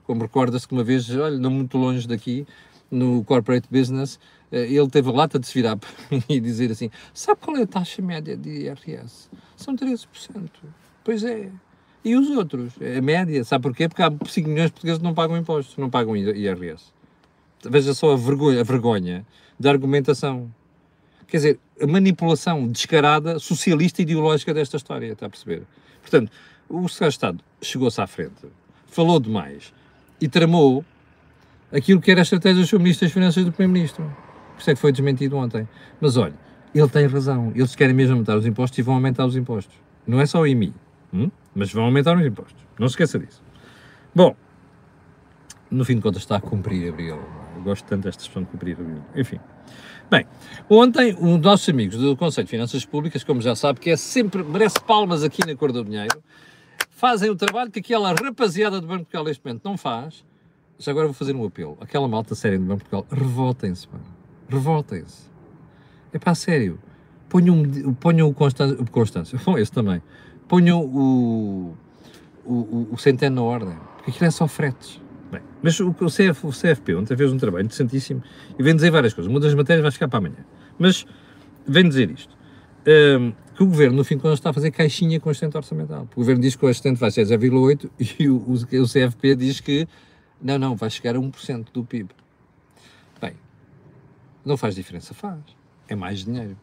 Como 0.05 0.23
recorda-se 0.23 0.67
que 0.67 0.73
uma 0.73 0.83
vez, 0.83 1.09
olha, 1.11 1.39
não 1.39 1.51
muito 1.51 1.79
longe 1.79 2.09
daqui, 2.09 2.47
no 2.91 3.23
corporate 3.25 3.69
business, 3.71 4.19
eh, 4.51 4.73
ele 4.73 4.89
teve 4.89 5.09
a 5.09 5.13
lata 5.13 5.39
de 5.39 5.47
se 5.47 5.55
virar 5.55 5.79
e 6.29 6.41
dizer 6.41 6.71
assim: 6.71 6.91
sabe 7.15 7.41
qual 7.41 7.57
é 7.57 7.63
a 7.63 7.67
taxa 7.67 8.03
média 8.03 8.37
de 8.37 8.67
IRS? 8.67 9.29
São 9.57 9.77
13%. 9.77 10.07
Pois 11.05 11.23
é. 11.25 11.51
E 12.05 12.17
os 12.17 12.31
outros? 12.31 12.73
A 12.81 13.01
média, 13.03 13.45
sabe 13.45 13.63
porquê? 13.63 13.89
Porque 13.89 14.03
há 14.03 14.11
5 14.11 14.49
milhões 14.49 14.67
de 14.67 14.73
portugueses 14.73 14.99
que 14.99 15.05
não 15.05 15.15
pagam 15.15 15.37
impostos, 15.37 15.77
não 15.77 15.91
pagam 15.91 16.17
IRS. 16.17 16.93
Veja 17.63 17.93
só 17.93 18.13
a 18.13 18.17
vergonha, 18.17 18.61
a 18.61 18.65
vergonha 18.65 19.27
da 19.59 19.71
argumentação. 19.71 20.51
Quer 21.29 21.37
dizer, 21.37 21.61
a 21.81 21.87
manipulação 21.87 22.67
descarada, 22.67 23.39
socialista 23.39 24.01
e 24.01 24.05
ideológica 24.05 24.55
desta 24.55 24.79
história, 24.79 25.13
está 25.13 25.27
a 25.27 25.31
perceber? 25.31 25.63
Portanto, 26.01 26.33
o 26.69 26.89
Secretário 26.89 27.11
de 27.11 27.15
Estado 27.15 27.45
chegou-se 27.61 28.01
à 28.01 28.07
frente, 28.07 28.47
falou 28.87 29.21
demais 29.21 29.73
e 30.21 30.27
tramou 30.27 30.85
aquilo 31.73 32.01
que 32.01 32.11
era 32.11 32.21
a 32.21 32.23
estratégia 32.23 32.63
do 32.63 32.67
seu 32.67 32.79
Ministro 32.79 33.07
das 33.07 33.13
Finanças 33.13 33.45
do 33.45 33.53
Primeiro-Ministro. 33.53 34.05
Por 34.55 34.61
isso 34.61 34.71
é 34.71 34.75
que 34.75 34.81
foi 34.81 34.93
desmentido 34.93 35.37
ontem. 35.37 35.69
Mas 36.01 36.17
olha, 36.17 36.35
ele 36.75 36.89
tem 36.89 37.07
razão. 37.07 37.53
Eles 37.55 37.75
querem 37.75 37.95
mesmo 37.95 38.15
aumentar 38.15 38.37
os 38.37 38.47
impostos 38.47 38.79
e 38.79 38.83
vão 38.83 38.95
aumentar 38.95 39.27
os 39.27 39.37
impostos. 39.37 39.75
Não 40.07 40.21
é 40.21 40.27
só 40.27 40.41
o 40.41 40.47
IMI, 40.47 40.75
hum? 41.13 41.31
mas 41.55 41.73
vão 41.73 41.85
aumentar 41.85 42.17
os 42.17 42.25
impostos. 42.25 42.65
Não 42.79 42.89
se 42.89 42.93
esqueça 42.93 43.19
disso. 43.19 43.43
Bom, 44.15 44.35
no 45.71 45.85
fim 45.85 45.95
de 45.95 46.01
contas 46.01 46.23
está 46.23 46.37
a 46.37 46.41
cumprir 46.41 46.89
a 46.89 46.93
briga. 46.93 47.19
Eu 47.57 47.63
gosto 47.63 47.85
tanto 47.85 48.05
desta 48.05 48.23
expressão 48.23 48.43
de 48.43 48.49
cumprir 48.49 48.77
a. 48.79 49.21
Enfim. 49.21 49.39
Bem, 50.11 50.27
ontem, 50.69 51.17
os 51.21 51.41
nossos 51.41 51.69
amigos 51.69 51.97
do 51.97 52.17
Conselho 52.17 52.45
de 52.45 52.51
Finanças 52.51 52.85
Públicas, 52.85 53.23
como 53.23 53.41
já 53.41 53.55
sabe, 53.55 53.79
que 53.79 53.91
é 53.91 53.97
sempre, 53.97 54.43
merece 54.43 54.81
palmas 54.81 55.23
aqui 55.23 55.47
na 55.47 55.55
Cor 55.55 55.71
do 55.71 55.85
Dinheiro, 55.85 56.21
fazem 56.91 57.31
o 57.31 57.37
trabalho 57.37 57.71
que 57.71 57.79
aquela 57.79 58.13
rapaziada 58.13 58.81
do 58.81 58.87
Banco 58.89 58.99
de 58.99 59.05
Portugal 59.05 59.25
neste 59.25 59.45
momento 59.45 59.63
não 59.65 59.77
faz. 59.77 60.25
Já 60.81 60.93
agora 60.93 61.07
vou 61.07 61.15
fazer 61.15 61.37
um 61.37 61.45
apelo. 61.45 61.77
Aquela 61.79 62.09
malta 62.09 62.35
séria 62.35 62.59
do 62.59 62.65
Banco 62.65 62.89
Portugal, 62.89 63.07
revoltem-se, 63.13 63.87
mano. 63.93 64.05
Revoltem-se. 64.49 65.29
É 66.11 66.19
para 66.19 66.35
sério. 66.35 66.79
Ponham, 67.29 67.63
ponham 68.01 68.27
o 68.27 68.33
Constância, 68.33 68.81
o 68.81 68.91
Constância, 68.91 69.39
bom, 69.45 69.59
esse 69.59 69.71
também. 69.71 70.03
Ponham 70.49 70.81
o, 70.81 71.77
o, 72.47 72.89
o 72.91 72.97
Centeno 72.97 73.37
na 73.37 73.43
ordem. 73.43 73.77
Porque 73.97 74.11
aquilo 74.11 74.25
é 74.25 74.31
só 74.31 74.49
fretes. 74.49 74.99
Bem, 75.31 75.43
mas 75.63 75.79
o, 75.79 75.91
o, 75.91 76.07
CF, 76.07 76.47
o 76.47 76.51
CFP 76.51 76.95
ontem 76.95 77.15
fez 77.15 77.31
um 77.31 77.37
trabalho 77.37 77.67
interessantíssimo 77.67 78.23
e 78.59 78.63
vem 78.63 78.75
dizer 78.75 78.91
várias 78.91 79.13
coisas. 79.13 79.31
Uma 79.31 79.39
das 79.39 79.53
matérias 79.53 79.83
vai 79.83 79.93
ficar 79.93 80.09
para 80.09 80.19
amanhã. 80.19 80.47
Mas 80.79 81.05
vem 81.67 81.87
dizer 81.87 82.11
isto. 82.11 82.35
Um, 82.87 83.33
que 83.55 83.63
o 83.63 83.67
Governo, 83.67 83.99
no 83.99 84.05
fim 84.05 84.17
de 84.17 84.23
contas, 84.23 84.39
está 84.39 84.49
a 84.49 84.53
fazer 84.55 84.71
caixinha 84.71 85.21
com 85.21 85.29
o 85.29 85.31
assistente 85.31 85.59
orçamental. 85.59 86.09
O 86.15 86.17
Governo 86.17 86.41
diz 86.41 86.57
que 86.57 86.65
o 86.65 86.69
assistente 86.69 86.99
vai 86.99 87.11
ser 87.11 87.27
0,8 87.27 87.91
e 88.19 88.31
o, 88.31 88.37
o, 88.37 88.55
o 88.55 88.87
CFP 88.87 89.37
diz 89.37 89.61
que 89.61 89.87
não, 90.41 90.59
não, 90.59 90.77
vai 90.77 90.89
chegar 90.89 91.17
a 91.17 91.19
1% 91.19 91.73
do 91.73 91.85
PIB. 91.85 92.11
Bem, 93.21 93.35
não 94.45 94.57
faz 94.57 94.75
diferença, 94.75 95.13
faz. 95.13 95.41
É 95.87 95.95
mais 95.95 96.25
dinheiro. 96.25 96.57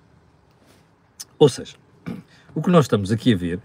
Ou 1.37 1.47
seja, 1.47 1.75
o 2.55 2.61
que 2.61 2.69
nós 2.69 2.85
estamos 2.85 3.11
aqui 3.11 3.33
a 3.33 3.37
ver 3.37 3.61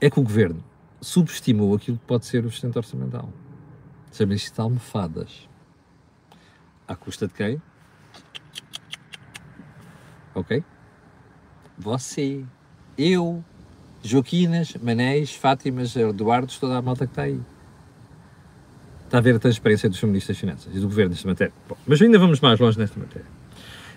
é 0.00 0.08
que 0.08 0.20
o 0.20 0.22
Governo 0.22 0.62
subestimou 1.00 1.74
aquilo 1.74 1.98
que 1.98 2.04
pode 2.04 2.26
ser 2.26 2.44
o 2.44 2.48
assistente 2.48 2.78
orçamental. 2.78 3.32
Chama-se 4.12 4.52
de 4.52 4.60
almofadas. 4.60 5.48
À 6.86 6.94
custa 6.94 7.26
de 7.26 7.34
quem? 7.34 7.60
Ok? 10.34 10.62
Você, 11.76 12.44
eu, 12.96 13.44
Joaquinas, 14.02 14.74
Manéis, 14.76 15.34
Fátimas, 15.34 15.96
Eduardos, 15.96 16.58
toda 16.58 16.76
a 16.76 16.82
malta 16.82 17.06
que 17.06 17.12
está 17.12 17.22
aí. 17.22 17.40
Está 19.06 19.18
a 19.18 19.20
ver 19.20 19.36
a 19.36 19.38
transparência 19.38 19.88
dos 19.88 20.02
ministros 20.02 20.36
das 20.36 20.40
Finanças 20.40 20.74
e 20.74 20.80
do 20.80 20.88
Governo 20.88 21.10
nesta 21.10 21.28
matéria. 21.28 21.52
Bom, 21.68 21.76
mas 21.86 22.02
ainda 22.02 22.18
vamos 22.18 22.40
mais 22.40 22.58
longe 22.58 22.76
nesta 22.76 22.98
matéria. 22.98 23.26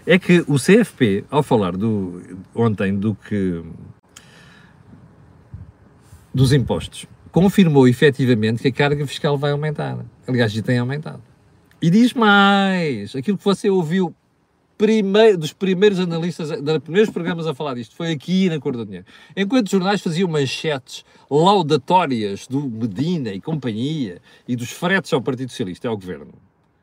É 0.06 0.18
que 0.20 0.44
o 0.48 0.56
CFP, 0.56 1.26
ao 1.30 1.42
falar 1.42 1.76
do, 1.76 2.22
ontem 2.56 2.96
do 2.96 3.16
que 3.16 3.64
dos 6.34 6.54
impostos, 6.54 7.08
confirmou 7.32 7.88
efetivamente 7.88 8.62
que 8.62 8.68
a 8.68 8.72
carga 8.72 9.06
fiscal 9.08 9.36
vai 9.36 9.52
aumentar. 9.52 9.98
Aliás, 10.28 10.52
já 10.52 10.62
tem 10.62 10.78
aumentado. 10.78 11.22
E 11.82 11.90
diz 11.90 12.14
mais, 12.14 13.16
aquilo 13.16 13.38
que 13.38 13.44
você 13.44 13.70
ouviu 13.70 14.14
dos 15.38 15.52
primeiros 15.52 16.00
analistas, 16.00 16.50
dos 16.62 16.80
primeiros 16.80 17.10
programas 17.12 17.46
a 17.46 17.54
falar 17.54 17.74
disto, 17.74 17.96
foi 17.96 18.12
aqui 18.12 18.50
na 18.50 18.60
Cor 18.60 18.78
do 18.78 18.86
Dinheiro. 18.86 19.06
Enquanto 19.36 19.66
os 19.66 19.72
jornais 19.72 20.02
faziam 20.02 20.30
manchetes 20.30 21.04
laudatórias 21.30 22.48
do 22.48 22.62
Medina 22.62 23.30
e 23.32 23.42
companhia 23.42 24.22
e 24.48 24.56
dos 24.56 24.72
fretes 24.72 25.12
ao 25.12 25.22
Partido 25.22 25.50
Socialista 25.50 25.90
ao 25.90 25.98
Governo, 25.98 26.34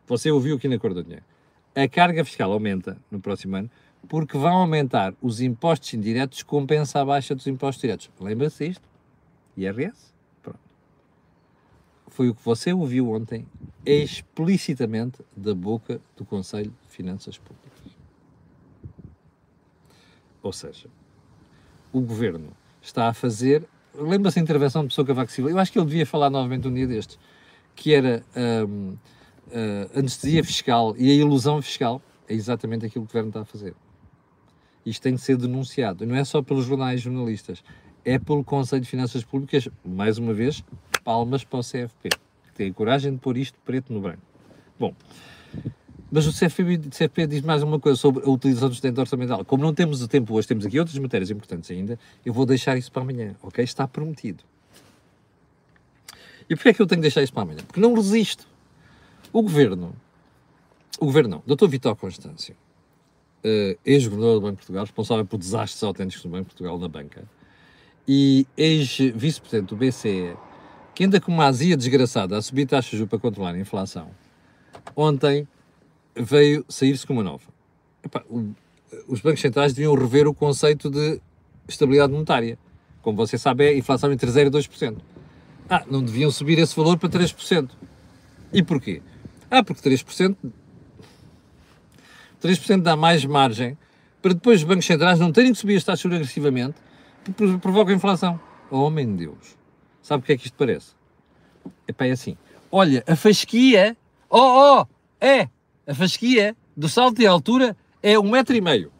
você 0.06 0.30
ouviu 0.30 0.56
aqui 0.56 0.68
na 0.68 0.78
Cor 0.78 0.92
do 0.92 1.02
Dinheiro. 1.02 1.24
A 1.74 1.88
carga 1.88 2.24
fiscal 2.24 2.52
aumenta 2.52 2.98
no 3.10 3.18
próximo 3.18 3.56
ano 3.56 3.70
porque 4.08 4.36
vão 4.36 4.58
aumentar 4.58 5.14
os 5.20 5.40
impostos 5.40 5.94
indiretos 5.94 6.42
compensa 6.42 7.00
a 7.00 7.04
baixa 7.04 7.34
dos 7.34 7.46
impostos 7.46 7.80
diretos. 7.80 8.10
Lembra-se 8.20 8.68
disto? 8.68 8.88
IRS? 9.56 10.16
foi 12.16 12.30
o 12.30 12.34
que 12.34 12.42
você 12.42 12.72
ouviu 12.72 13.10
ontem 13.10 13.46
explicitamente 13.84 15.18
da 15.36 15.54
boca 15.54 16.00
do 16.16 16.24
Conselho 16.24 16.72
de 16.82 16.88
Finanças 16.88 17.36
Públicas. 17.36 17.75
Ou 20.46 20.52
seja, 20.52 20.88
o 21.92 22.00
governo 22.00 22.52
está 22.80 23.08
a 23.08 23.12
fazer. 23.12 23.64
Lembra-se 23.92 24.36
da 24.36 24.42
intervenção 24.42 24.82
de 24.82 24.88
Pessoa 24.88 25.04
Cavaco 25.04 25.32
Silva? 25.32 25.50
Eu 25.50 25.58
acho 25.58 25.72
que 25.72 25.78
ele 25.78 25.86
devia 25.86 26.06
falar 26.06 26.30
novamente 26.30 26.68
um 26.68 26.72
dia 26.72 26.86
destes, 26.86 27.18
que 27.74 27.92
era 27.92 28.22
um, 28.68 28.90
uh, 29.48 29.98
anestesia 29.98 30.44
fiscal 30.44 30.94
e 30.96 31.10
a 31.10 31.14
ilusão 31.14 31.60
fiscal. 31.60 32.00
É 32.28 32.34
exatamente 32.34 32.86
aquilo 32.86 33.06
que 33.06 33.10
o 33.10 33.12
governo 33.12 33.30
está 33.30 33.40
a 33.40 33.44
fazer. 33.44 33.74
Isto 34.84 35.02
tem 35.02 35.14
de 35.16 35.20
ser 35.20 35.36
denunciado. 35.36 36.06
Não 36.06 36.14
é 36.14 36.22
só 36.22 36.40
pelos 36.40 36.64
jornais 36.64 37.00
jornalistas, 37.00 37.64
é 38.04 38.16
pelo 38.16 38.44
Conselho 38.44 38.82
de 38.82 38.88
Finanças 38.88 39.24
Públicas, 39.24 39.68
mais 39.84 40.16
uma 40.16 40.32
vez, 40.32 40.62
palmas 41.02 41.42
para 41.42 41.58
o 41.58 41.62
CFP, 41.62 42.08
que 42.44 42.52
tem 42.54 42.70
a 42.70 42.72
coragem 42.72 43.12
de 43.12 43.18
pôr 43.18 43.36
isto 43.36 43.58
preto 43.64 43.92
no 43.92 44.00
branco. 44.00 44.22
Bom, 44.78 44.94
mas 46.16 46.26
o 46.26 46.32
CFP, 46.32 46.78
CFP 46.88 47.26
diz 47.26 47.42
mais 47.42 47.62
uma 47.62 47.78
coisa 47.78 47.94
sobre 47.94 48.24
a 48.24 48.30
utilização 48.30 48.70
do 48.70 48.72
estudante 48.72 48.98
orçamental. 48.98 49.44
Como 49.44 49.62
não 49.62 49.74
temos 49.74 50.00
o 50.00 50.08
tempo 50.08 50.32
hoje, 50.32 50.48
temos 50.48 50.64
aqui 50.64 50.78
outras 50.78 50.96
matérias 50.96 51.30
importantes 51.30 51.70
ainda, 51.70 51.98
eu 52.24 52.32
vou 52.32 52.46
deixar 52.46 52.74
isso 52.78 52.90
para 52.90 53.02
amanhã, 53.02 53.36
ok? 53.42 53.62
Está 53.62 53.86
prometido. 53.86 54.42
E 56.48 56.56
porquê 56.56 56.70
é 56.70 56.72
que 56.72 56.80
eu 56.80 56.86
tenho 56.86 57.00
que 57.00 57.02
deixar 57.02 57.22
isso 57.22 57.34
para 57.34 57.42
amanhã? 57.42 57.58
Porque 57.66 57.78
não 57.78 57.92
resisto. 57.92 58.48
O 59.30 59.42
Governo, 59.42 59.94
o 60.98 61.04
Governo 61.04 61.42
não, 61.46 61.54
Dr. 61.54 61.66
Vitor 61.66 61.94
Constâncio, 61.96 62.56
uh, 63.44 63.78
ex-governador 63.84 64.36
do 64.36 64.40
Banco 64.40 64.52
de 64.52 64.60
Portugal, 64.60 64.84
responsável 64.84 65.26
por 65.26 65.36
desastres 65.36 65.82
autênticos 65.82 66.22
do 66.22 66.30
Banco 66.30 66.44
de 66.44 66.48
Portugal 66.48 66.78
na 66.78 66.88
banca, 66.88 67.24
e 68.08 68.46
ex-vice-presidente 68.56 69.68
do 69.68 69.76
BCE, 69.76 70.34
que 70.94 71.04
anda 71.04 71.20
com 71.20 71.30
uma 71.30 71.44
azia 71.44 71.76
desgraçada 71.76 72.38
a 72.38 72.40
subir 72.40 72.64
taxas 72.64 73.06
para 73.06 73.18
controlar 73.18 73.50
a 73.50 73.58
inflação, 73.58 74.08
ontem 74.96 75.46
veio 76.16 76.64
sair-se 76.68 77.06
com 77.06 77.12
uma 77.12 77.22
nova. 77.22 77.44
Epá, 78.02 78.22
o, 78.28 78.54
os 79.08 79.20
bancos 79.20 79.40
centrais 79.40 79.72
deviam 79.72 79.94
rever 79.94 80.26
o 80.26 80.34
conceito 80.34 80.90
de 80.90 81.20
estabilidade 81.68 82.12
monetária. 82.12 82.58
Como 83.02 83.16
você 83.16 83.38
sabe, 83.38 83.64
é 83.64 83.76
inflação 83.76 84.12
entre 84.12 84.30
0% 84.30 84.46
e 84.46 84.50
2%. 84.50 84.96
Ah, 85.68 85.84
não 85.90 86.02
deviam 86.02 86.30
subir 86.30 86.58
esse 86.58 86.74
valor 86.76 86.98
para 86.98 87.08
3%. 87.08 87.70
E 88.52 88.62
porquê? 88.62 89.02
Ah, 89.50 89.62
porque 89.62 89.88
3%, 89.88 90.36
3% 92.40 92.82
dá 92.82 92.96
mais 92.96 93.24
margem 93.24 93.76
para 94.26 94.34
depois 94.34 94.60
os 94.60 94.64
bancos 94.64 94.84
centrais 94.84 95.20
não 95.20 95.30
terem 95.30 95.52
que 95.52 95.58
subir 95.58 95.76
as 95.76 95.84
taxas 95.84 96.12
agressivamente, 96.12 96.74
porque 97.22 97.58
provoca 97.58 97.92
inflação. 97.92 98.40
Oh, 98.70 98.78
homem 98.78 99.06
de 99.06 99.26
Deus. 99.26 99.56
Sabe 100.02 100.22
o 100.22 100.26
que 100.26 100.32
é 100.32 100.36
que 100.36 100.46
isto 100.46 100.56
parece? 100.56 100.94
Epá, 101.86 102.06
é 102.06 102.10
assim. 102.10 102.36
Olha, 102.70 103.04
a 103.06 103.14
fasquia, 103.14 103.96
oh, 104.28 104.80
oh, 104.80 104.86
é, 105.20 105.48
a 105.86 105.94
fasquia 105.94 106.56
do 106.76 106.88
salto 106.88 107.18
de 107.18 107.26
altura 107.26 107.76
é 108.02 108.18
um 108.18 108.30
metro 108.30 108.54
e 108.54 108.60
meio. 108.60 108.92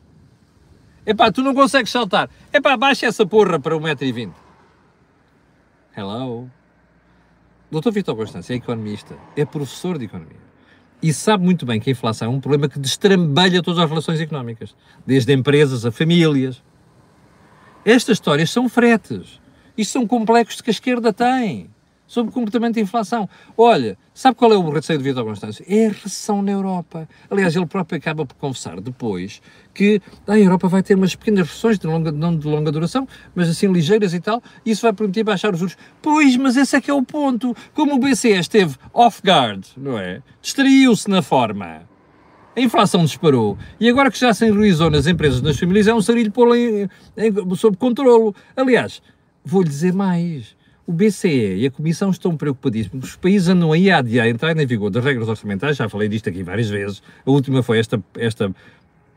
Epá, 1.05 1.31
tu 1.31 1.43
não 1.43 1.55
consegues 1.55 1.91
saltar. 1.91 2.29
Epá, 2.53 2.77
baixa 2.77 3.07
essa 3.07 3.25
porra 3.27 3.59
para 3.61 3.77
um 3.77 3.81
metro 3.81 4.05
e 4.05 4.13
vinte. 4.13 4.37
Hello. 5.97 6.51
Doutor 7.71 7.93
Vitor 7.93 8.15
Constância 8.15 8.53
é 8.53 8.57
economista, 8.57 9.17
é 9.37 9.45
professor 9.45 9.99
de 9.99 10.05
economia. 10.05 10.47
e 11.03 11.13
sabe 11.13 11.45
muito 11.45 11.67
bem 11.67 11.79
que 11.79 11.91
a 11.91 11.93
inflação 11.93 12.33
é 12.33 12.35
um 12.35 12.41
problema 12.41 12.69
que 12.69 12.79
destrambelha 12.79 13.63
todas 13.63 13.81
as 13.81 13.89
relações 13.89 14.21
económicas, 14.21 14.75
desde 15.07 15.33
empresas 15.33 15.85
a 15.85 15.93
famílias. 15.93 16.63
Estas 17.85 18.15
histórias 18.15 18.51
são 18.51 18.69
fretes. 18.69 19.41
Isto 19.77 19.93
são 19.93 20.07
complexos 20.07 20.61
que 20.61 20.71
a 20.71 20.73
esquerda 20.73 21.13
tem 21.13 21.71
sobre 22.07 22.31
o 22.31 22.33
comportamento 22.33 22.75
da 22.75 22.81
inflação. 22.81 23.29
Olha, 23.57 23.99
sabe 24.15 24.37
qual 24.37 24.53
é 24.53 24.57
o 24.57 24.71
receio 24.71 24.99
de 24.99 25.05
Vitor 25.05 25.25
Constâncio? 25.25 25.65
É 25.69 25.87
a 25.87 25.91
recessão 25.91 26.43
na 26.43 26.53
Europa. 26.53 27.09
Aliás, 27.31 27.57
ele 27.57 27.67
próprio 27.67 27.99
acaba 27.99 28.25
por 28.25 28.35
confessar 28.37 28.81
depois 28.81 29.41
que 29.75 30.01
a 30.27 30.39
Europa 30.39 30.69
vai 30.69 30.83
ter 30.83 30.95
umas 30.95 31.15
pequenas 31.15 31.49
recessões, 31.49 31.79
de 31.79 31.87
longa, 31.87 32.11
não 32.11 32.37
de 32.37 32.47
longa 32.47 32.73
duração, 32.73 33.07
mas 33.35 33.49
assim 33.49 33.71
ligeiras 33.71 34.15
e 34.15 34.21
tal, 34.21 34.43
e 34.65 34.71
isso 34.71 34.83
vai 34.83 34.93
permitir 34.93 35.25
baixar 35.25 35.53
os 35.53 35.59
juros. 35.59 35.77
Pois, 36.01 36.37
mas 36.37 36.57
esse 36.57 36.77
é 36.77 36.81
que 36.81 36.91
é 36.91 36.95
o 36.95 37.03
ponto. 37.03 37.55
Como 37.75 37.95
o 37.95 37.99
BCE 37.99 38.33
esteve 38.39 38.77
off-guard, 38.93 39.65
não 39.77 39.99
é? 39.99 40.23
Distraiu-se 40.41 41.11
na 41.11 41.21
forma. 41.21 41.83
A 42.57 42.61
inflação 42.61 43.05
disparou 43.05 43.59
e 43.79 43.87
agora 43.87 44.11
que 44.11 44.19
já 44.19 44.33
se 44.33 44.47
enruizou 44.47 44.91
nas 44.91 45.07
empresas, 45.07 45.43
nas 45.43 45.59
famílias, 45.59 45.89
é 45.89 45.95
um 45.95 46.01
sarilho 46.01 46.33
pô-la 46.33 46.55
sob 47.55 47.77
controlo. 47.77 48.35
Aliás, 48.57 49.03
vou-lhe 49.45 49.69
dizer 49.69 49.93
mais 49.93 50.57
o 50.87 50.93
BCE 50.93 51.57
e 51.57 51.67
a 51.67 51.71
Comissão 51.71 52.11
estão 52.11 52.37
preocupadíssimos. 52.37 53.11
Os 53.11 53.17
países 53.17 53.49
andam 53.49 53.73
aí 53.73 53.91
a 53.91 53.99
adiar 53.99 54.27
a 54.27 54.31
entrada 54.31 54.63
em 54.63 54.67
vigor 54.67 54.89
das 54.89 55.05
regras 55.05 55.29
orçamentais, 55.29 55.77
já 55.77 55.89
falei 55.89 56.09
disto 56.09 56.29
aqui 56.29 56.45
várias 56.45 56.71
vezes. 56.71 57.03
A 57.27 57.31
última 57.31 57.63
foi 57.63 57.81
esta, 57.81 58.03
esta 58.17 58.55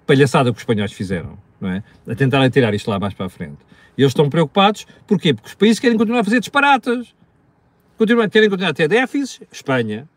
palhaçada 0.08 0.51
que 0.51 0.58
os 0.58 0.62
espanhóis 0.62 0.91
fizeram, 0.91 1.38
não 1.62 1.69
é? 1.69 1.84
A 2.08 2.15
tentar 2.15 2.49
tirar 2.49 2.73
isto 2.73 2.89
lá 2.89 2.99
mais 2.99 3.13
para 3.13 3.27
a 3.27 3.29
frente. 3.29 3.60
E 3.95 4.01
eles 4.01 4.12
estão 4.12 4.27
preocupados, 4.29 4.88
porquê? 5.05 5.34
Porque 5.34 5.49
os 5.49 5.53
países 5.53 5.79
querem 5.79 5.95
continuar 5.95 6.21
a 6.21 6.23
fazer 6.23 6.39
disparatas. 6.39 7.13
Continuam, 7.97 8.27
querem 8.27 8.49
continuar 8.49 8.71
a 8.71 8.73
ter 8.73 8.88
déficits, 8.88 9.39
Espanha, 9.51 10.10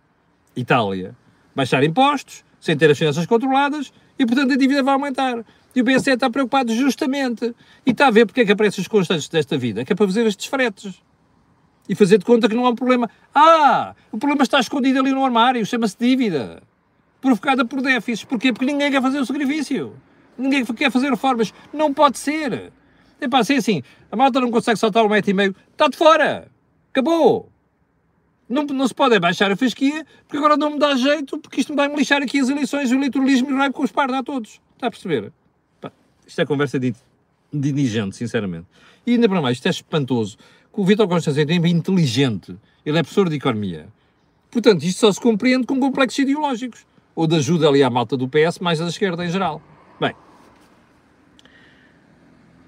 Itália, 0.57 1.15
baixar 1.55 1.85
impostos, 1.85 2.45
sem 2.61 2.77
ter 2.77 2.91
as 2.91 2.97
finanças 2.97 3.27
controladas, 3.27 3.93
e 4.19 4.25
portanto 4.25 4.53
a 4.53 4.57
dívida 4.57 4.83
vai 4.83 4.95
aumentar. 4.95 5.45
E 5.75 5.81
o 5.83 5.85
BCE 5.85 6.13
está 6.13 6.31
preocupado 6.31 6.75
justamente. 6.75 7.55
E 7.85 7.91
está 7.91 8.07
a 8.07 8.11
ver 8.11 8.25
porque 8.25 8.43
é 8.43 8.45
que 8.47 8.53
aparecem 8.53 8.81
os 8.81 8.89
constantes 8.89 9.29
desta 9.29 9.59
vida, 9.59 9.85
que 9.85 9.93
é 9.93 9.97
para 9.97 10.07
fazer 10.07 10.27
estes 10.27 10.47
fretes 10.47 11.03
e 11.89 11.95
fazer 11.95 12.19
de 12.19 12.25
conta 12.25 12.49
que 12.49 12.55
não 12.55 12.67
há 12.67 12.71
um 12.71 12.75
problema. 12.75 13.11
Ah, 13.35 13.95
o 14.11 14.19
problema 14.19 14.43
está 14.43 14.61
escondido 14.61 15.01
ali 15.01 15.11
no 15.11 15.25
armário, 15.25 15.65
chama-se 15.67 15.97
dívida, 15.99 16.63
provocada 17.21 17.65
por 17.65 17.83
déficits. 17.83 18.25
Porquê? 18.25 18.53
Porque 18.53 18.67
ninguém 18.67 18.91
quer 18.91 19.03
fazer 19.03 19.19
o 19.19 19.27
sacrifício. 19.27 19.95
Ninguém 20.37 20.65
quer 20.65 20.91
fazer 20.91 21.11
reformas. 21.11 21.53
Não 21.73 21.93
pode 21.93 22.19
ser. 22.19 22.73
É 23.21 23.29
para 23.29 23.45
ser 23.45 23.55
assim, 23.55 23.83
a 24.11 24.17
malta 24.17 24.41
não 24.41 24.51
consegue 24.51 24.79
saltar 24.79 25.05
um 25.05 25.09
metro 25.09 25.31
e 25.31 25.35
meio, 25.35 25.55
está 25.71 25.89
de 25.89 25.97
fora. 25.97 26.49
Acabou. 26.91 27.49
Não, 28.49 28.65
não 28.65 28.87
se 28.89 28.95
pode 28.95 29.19
baixar 29.21 29.51
a 29.51 29.57
fasquia, 29.57 30.05
porque 30.25 30.37
agora 30.37 30.57
não 30.57 30.71
me 30.71 30.79
dá 30.79 30.95
jeito, 30.97 31.39
porque 31.39 31.61
isto 31.61 31.71
me 31.71 31.77
vai-me 31.77 31.97
lixar 31.97 32.21
aqui 32.21 32.41
as 32.41 32.49
eleições, 32.49 32.91
o 32.91 32.97
eleitoralismo 32.97 33.51
e 33.51 33.55
vai 33.55 33.71
com 33.71 33.83
os 33.83 33.93
parda 33.93 34.19
a 34.19 34.23
todos. 34.23 34.61
Está 34.75 34.89
a 34.89 34.91
perceber? 34.91 35.33
Pá, 35.81 35.93
isto 36.27 36.41
é 36.41 36.45
conversa 36.45 36.79
de, 36.79 36.95
de 37.53 38.13
sinceramente. 38.13 38.67
E 39.07 39.13
ainda 39.13 39.29
para 39.29 39.41
mais, 39.41 39.57
isto 39.57 39.67
é 39.67 39.71
espantoso 39.71 40.37
o 40.81 40.85
Vítor 40.85 41.07
Constância 41.07 41.43
é 41.43 41.69
inteligente, 41.69 42.57
ele 42.85 42.99
é 42.99 43.03
professor 43.03 43.29
de 43.29 43.37
economia. 43.37 43.89
Portanto, 44.51 44.83
isto 44.83 45.01
só 45.01 45.13
se 45.13 45.21
compreende 45.21 45.67
com 45.67 45.79
complexos 45.79 46.19
ideológicos, 46.19 46.87
ou 47.15 47.27
de 47.27 47.37
ajuda 47.37 47.69
ali 47.69 47.83
à 47.83 47.91
malta 47.91 48.17
do 48.17 48.29
PS, 48.29 48.59
mais 48.59 48.79
da 48.79 48.87
esquerda 48.87 49.25
em 49.25 49.31
geral. 49.31 49.61
Bem, 50.01 50.15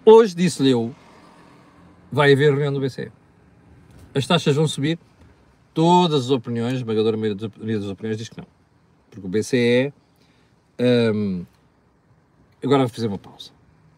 hoje 0.04 0.34
disse-lhe 0.34 0.70
eu, 0.70 0.94
vai 2.12 2.32
haver 2.32 2.50
reunião 2.50 2.72
do 2.72 2.80
BCE. 2.80 3.10
As 4.14 4.26
taxas 4.26 4.54
vão 4.54 4.68
subir, 4.68 4.98
todas 5.72 6.26
as 6.26 6.30
opiniões, 6.30 6.74
a 6.74 6.76
esmagadora 6.76 7.16
maioria 7.16 7.78
das 7.78 7.90
opiniões 7.90 8.18
diz 8.18 8.28
que 8.28 8.38
não. 8.38 8.46
Porque 9.10 9.26
o 9.26 9.30
BCE. 9.30 9.92
Hum, 10.78 11.44
agora 12.62 12.80
vou 12.80 12.88
fazer 12.88 13.06
uma 13.06 13.18
pausa. 13.18 13.50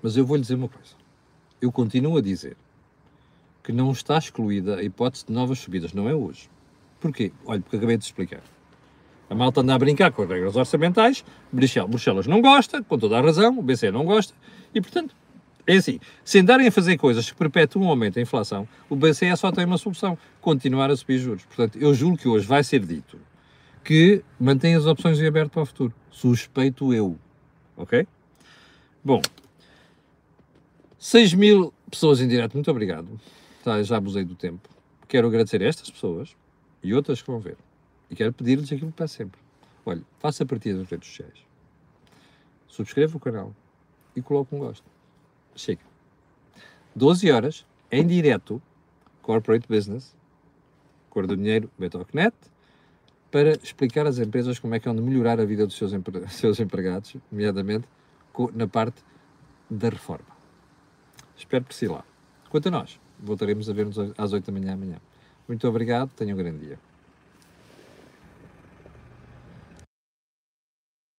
Mas 0.03 0.17
eu 0.17 0.25
vou 0.25 0.37
lhe 0.37 0.43
dizer 0.43 0.55
uma 0.55 0.69
coisa. 0.69 0.95
Eu 1.61 1.73
continuo 1.73 2.19
a 2.19 2.21
dizer 2.21 2.57
que 3.67 3.73
não 3.73 3.91
está 3.91 4.17
excluída 4.17 4.77
a 4.77 4.83
hipótese 4.85 5.27
de 5.27 5.33
novas 5.33 5.59
subidas, 5.59 5.93
não 5.93 6.09
é 6.09 6.15
hoje. 6.15 6.49
Porquê? 7.01 7.33
Olha, 7.45 7.61
porque 7.61 7.77
acabei 7.77 7.97
de 7.97 8.05
explicar. 8.05 8.41
A 9.29 9.35
malta 9.35 9.61
anda 9.61 9.75
a 9.75 9.79
brincar 9.79 10.13
com 10.13 10.23
as 10.23 10.29
regras 10.29 10.55
orçamentais, 10.55 11.25
Bruxelas 11.53 12.29
não 12.29 12.41
gosta, 12.41 12.81
com 12.85 12.97
toda 12.97 13.19
a 13.19 13.21
razão, 13.21 13.59
o 13.59 13.63
BCE 13.63 13.91
não 13.91 14.05
gosta, 14.05 14.33
e 14.73 14.81
portanto, 14.81 15.17
é 15.67 15.75
assim, 15.75 15.99
se 16.25 16.39
andarem 16.39 16.69
a 16.69 16.71
fazer 16.71 16.97
coisas 16.97 17.29
que 17.29 17.37
perpetuam 17.37 17.89
o 17.89 17.91
aumento 17.91 18.15
da 18.15 18.21
inflação, 18.21 18.69
o 18.89 18.95
BCE 18.95 19.37
só 19.37 19.51
tem 19.51 19.65
uma 19.65 19.79
solução, 19.79 20.17
continuar 20.41 20.89
a 20.89 20.97
subir 20.97 21.19
juros. 21.19 21.45
Portanto, 21.45 21.77
eu 21.77 21.93
julgo 21.93 22.17
que 22.17 22.29
hoje 22.29 22.47
vai 22.47 22.63
ser 22.63 22.87
dito 22.87 23.19
que 23.83 24.23
mantém 24.39 24.77
as 24.77 24.87
opções 24.87 25.19
em 25.19 25.27
aberto 25.27 25.51
para 25.51 25.63
o 25.63 25.67
futuro. 25.67 25.93
Suspeito 26.09 26.95
eu. 26.95 27.19
Ok? 27.77 28.07
Bom, 29.05 29.21
6 31.01 31.35
mil 31.35 31.75
pessoas 31.91 32.21
em 32.21 32.29
direto, 32.29 32.55
muito 32.55 32.71
obrigado 32.71 33.09
tá, 33.67 33.83
já 33.83 33.97
abusei 33.97 34.25
do 34.25 34.37
tempo. 34.37 34.69
Quero 35.09 35.27
agradecer 35.27 35.61
a 35.61 35.67
estas 35.67 35.91
pessoas 35.91 36.37
e 36.83 36.95
outras 36.95 37.21
que 37.21 37.29
vão 37.29 37.41
ver. 37.41 37.57
E 38.09 38.15
quero 38.15 38.33
pedir-lhes 38.33 38.73
aquilo 38.73 38.93
que 38.93 38.97
peço 38.97 39.17
sempre. 39.17 39.41
Olha, 39.85 40.03
faça 40.21 40.45
a 40.45 40.47
partida 40.47 40.79
das 40.79 40.89
redes 40.89 41.09
sociais. 41.09 41.45
Subscreva 42.69 43.17
o 43.17 43.21
canal 43.21 43.53
e 44.15 44.23
coloque 44.23 44.55
um 44.55 44.61
gosto. 44.61 44.85
Chega. 45.57 45.83
12 46.95 47.31
horas, 47.33 47.67
em 47.91 48.07
direto, 48.07 48.63
Corporate 49.21 49.67
Business, 49.69 50.15
Cor 51.11 51.27
do 51.27 51.37
Dinheiro, 51.37 51.69
Betocnet, 51.77 52.37
para 53.33 53.53
explicar 53.55 54.07
às 54.07 54.19
empresas 54.19 54.61
como 54.61 54.77
é 54.77 54.81
que 54.81 54.89
é 54.89 54.95
de 54.95 55.01
melhorar 55.03 55.41
a 55.41 55.45
vida 55.45 55.67
dos 55.67 55.77
seus, 55.77 55.93
empre 55.93 56.27
seus 56.31 56.61
empregados, 56.61 57.17
nomeadamente 57.33 57.89
na 58.55 58.69
parte 58.69 59.03
da 59.69 59.89
reforma. 59.89 60.37
Espero 61.37 61.65
por 61.65 61.75
si 61.75 61.89
lá. 61.89 62.05
Quanto 62.49 62.69
a 62.69 62.71
nós, 62.71 63.01
voltaremos 63.19 63.69
a 63.69 63.73
ver-nos 63.73 63.97
às 64.17 64.33
8 64.33 64.51
da 64.51 64.53
manhã 64.53 64.75
amanhã. 64.75 64.97
Muito 65.49 65.67
obrigado, 65.69 66.11
tenham 66.17 66.35
um 66.35 66.39
grande 66.39 66.67
dia. 66.67 66.79